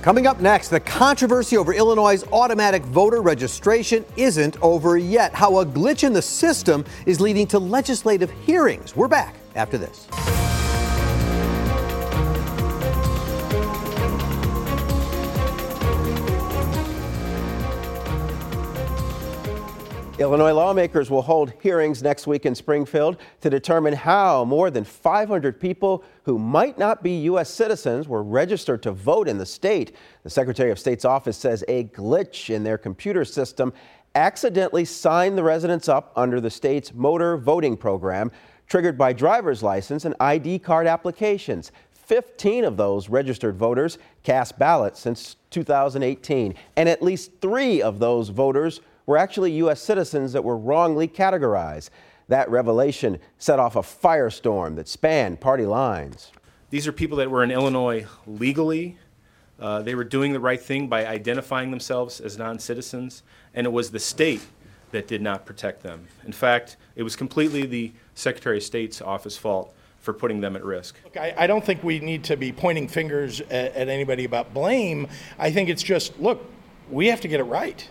Coming 0.08 0.26
up 0.26 0.40
next, 0.40 0.70
the 0.70 0.80
controversy 0.80 1.58
over 1.58 1.74
Illinois' 1.74 2.24
automatic 2.32 2.82
voter 2.84 3.22
registration 3.22 4.06
isn't 4.16 4.56
over 4.62 4.98
yet. 4.98 5.34
How 5.34 5.60
a 5.60 5.66
glitch 5.66 6.06
in 6.06 6.14
the 6.14 6.22
system 6.22 6.86
is 7.06 7.20
leading 7.20 7.46
to 7.48 7.60
legislative 7.60 8.32
hearings. 8.46 8.96
We're 8.96 9.10
back 9.10 9.36
after 9.56 9.78
this. 9.78 10.08
Illinois 20.20 20.52
lawmakers 20.52 21.12
will 21.12 21.22
hold 21.22 21.54
hearings 21.62 22.02
next 22.02 22.26
week 22.26 22.48
in 22.48 22.56
Springfield 22.56 23.18
to 23.40 23.52
determine 23.52 23.94
how 23.94 24.44
more 24.46 24.72
than 24.72 24.84
500 24.84 25.60
people 25.60 26.04
who 26.24 26.40
might 26.40 26.80
not 26.80 27.04
be 27.04 27.12
U.S. 27.26 27.52
citizens 27.52 28.08
were 28.08 28.24
registered 28.24 28.82
to 28.82 28.92
vote 28.92 29.28
in 29.28 29.38
the 29.38 29.46
state. 29.46 29.96
The 30.24 30.32
Secretary 30.32 30.72
of 30.72 30.80
State's 30.80 31.06
office 31.06 31.38
says 31.38 31.64
a 31.68 31.84
glitch 31.84 32.50
in 32.50 32.64
their 32.64 32.80
computer 32.80 33.24
system 33.26 33.72
accidentally 34.16 34.86
signed 34.86 35.38
the 35.38 35.44
residents 35.44 35.88
up 35.88 36.14
under 36.16 36.42
the 36.42 36.50
state's 36.50 36.96
motor 36.96 37.38
voting 37.38 37.78
program, 37.78 38.32
triggered 38.66 38.98
by 38.98 39.14
driver's 39.14 39.62
license 39.62 40.04
and 40.04 40.16
ID 40.20 40.58
card 40.58 40.88
applications. 40.88 41.72
15 41.94 42.64
of 42.64 42.76
those 42.76 43.08
registered 43.08 43.56
voters 43.56 44.00
cast 44.24 44.58
ballots 44.58 45.00
since 45.00 45.36
2018, 45.52 46.56
and 46.76 46.90
at 46.90 47.04
least 47.04 47.34
three 47.40 47.84
of 47.84 48.00
those 48.00 48.30
voters 48.30 48.82
were 49.08 49.18
actually 49.18 49.54
U.S. 49.54 49.82
citizens 49.82 50.34
that 50.34 50.44
were 50.44 50.58
wrongly 50.58 51.08
categorized. 51.08 51.90
That 52.28 52.52
revelation 52.52 53.20
set 53.40 53.58
off 53.58 53.76
a 53.76 53.82
firestorm 53.82 54.76
that 54.76 54.88
spanned 54.88 55.40
party 55.40 55.66
lines. 55.66 56.32
These 56.70 56.86
are 56.86 56.92
people 56.92 57.18
that 57.18 57.32
were 57.32 57.44
in 57.44 57.50
Illinois 57.50 58.06
legally. 58.28 58.98
Uh, 59.60 59.82
they 59.82 59.96
were 59.96 60.04
doing 60.04 60.34
the 60.34 60.40
right 60.40 60.62
thing 60.62 60.88
by 60.88 61.08
identifying 61.08 61.72
themselves 61.72 62.20
as 62.20 62.38
non 62.38 62.60
citizens, 62.60 63.24
and 63.56 63.66
it 63.66 63.72
was 63.72 63.90
the 63.90 64.00
state 64.00 64.42
that 64.92 65.08
did 65.08 65.22
not 65.22 65.46
protect 65.46 65.82
them. 65.82 66.08
In 66.26 66.34
fact, 66.34 66.78
it 66.96 67.04
was 67.04 67.16
completely 67.16 67.66
the 67.66 67.92
Secretary 68.14 68.58
of 68.58 68.64
State's 68.64 69.02
office 69.02 69.38
fault 69.38 69.74
for 70.00 70.14
putting 70.14 70.42
them 70.42 70.56
at 70.56 70.64
risk. 70.64 70.96
Look, 71.04 71.18
I, 71.18 71.34
I 71.38 71.48
don't 71.48 71.64
think 71.64 71.84
we 71.84 72.00
need 72.00 72.24
to 72.26 72.38
be 72.38 72.52
pointing 72.52 72.88
fingers 72.88 73.42
at, 73.42 73.74
at 73.76 73.90
anybody 73.90 74.26
about 74.26 74.54
blame. 74.54 75.08
I 75.40 75.52
think 75.52 75.70
it's 75.70 75.84
just, 75.84 76.18
look, 76.20 76.46
we 76.90 77.08
have 77.08 77.22
to 77.22 77.28
get 77.28 77.40
it 77.40 77.46
right. 77.46 77.88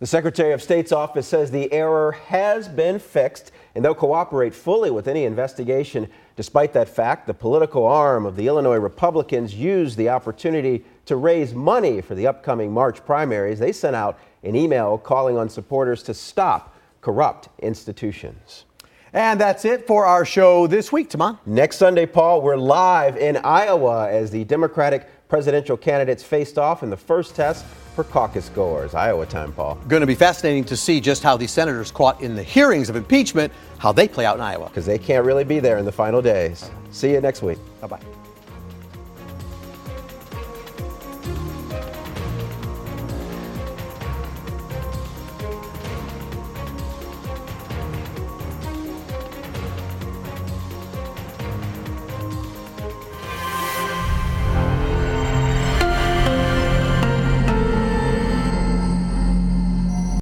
The 0.00 0.06
Secretary 0.06 0.54
of 0.54 0.62
State's 0.62 0.92
office 0.92 1.26
says 1.26 1.50
the 1.50 1.70
error 1.70 2.12
has 2.12 2.68
been 2.68 2.98
fixed 2.98 3.52
and 3.74 3.84
they'll 3.84 3.94
cooperate 3.94 4.54
fully 4.54 4.90
with 4.90 5.06
any 5.06 5.24
investigation. 5.24 6.08
Despite 6.36 6.72
that 6.72 6.88
fact, 6.88 7.26
the 7.26 7.34
political 7.34 7.86
arm 7.86 8.24
of 8.24 8.34
the 8.34 8.46
Illinois 8.46 8.78
Republicans 8.78 9.54
used 9.54 9.98
the 9.98 10.08
opportunity 10.08 10.86
to 11.04 11.16
raise 11.16 11.52
money 11.52 12.00
for 12.00 12.14
the 12.14 12.26
upcoming 12.26 12.72
March 12.72 13.04
primaries. 13.04 13.58
They 13.58 13.72
sent 13.72 13.94
out 13.94 14.18
an 14.42 14.56
email 14.56 14.96
calling 14.96 15.36
on 15.36 15.50
supporters 15.50 16.02
to 16.04 16.14
stop 16.14 16.74
corrupt 17.02 17.50
institutions. 17.58 18.64
And 19.12 19.38
that's 19.38 19.66
it 19.66 19.86
for 19.86 20.06
our 20.06 20.24
show 20.24 20.66
this 20.66 20.90
week, 20.90 21.10
Tahman. 21.10 21.36
Next 21.44 21.76
Sunday, 21.76 22.06
Paul, 22.06 22.40
we're 22.40 22.56
live 22.56 23.18
in 23.18 23.36
Iowa 23.36 24.08
as 24.08 24.30
the 24.30 24.44
Democratic 24.44 25.10
presidential 25.30 25.76
candidates 25.76 26.22
faced 26.22 26.58
off 26.58 26.82
in 26.82 26.90
the 26.90 26.96
first 26.96 27.34
test 27.34 27.64
for 27.94 28.04
caucus 28.04 28.50
goers. 28.50 28.94
Iowa 28.94 29.24
time, 29.24 29.52
Paul. 29.52 29.76
Going 29.88 30.00
to 30.00 30.06
be 30.06 30.14
fascinating 30.14 30.64
to 30.64 30.76
see 30.76 31.00
just 31.00 31.22
how 31.22 31.36
these 31.36 31.50
senators 31.50 31.90
caught 31.90 32.20
in 32.20 32.34
the 32.34 32.42
hearings 32.42 32.90
of 32.90 32.96
impeachment, 32.96 33.52
how 33.78 33.92
they 33.92 34.08
play 34.08 34.26
out 34.26 34.36
in 34.36 34.42
Iowa. 34.42 34.68
Because 34.68 34.84
they 34.84 34.98
can't 34.98 35.24
really 35.24 35.44
be 35.44 35.60
there 35.60 35.78
in 35.78 35.84
the 35.84 35.92
final 35.92 36.20
days. 36.20 36.70
See 36.90 37.12
you 37.12 37.20
next 37.20 37.42
week. 37.42 37.58
Bye 37.80 37.86
bye. 37.86 38.19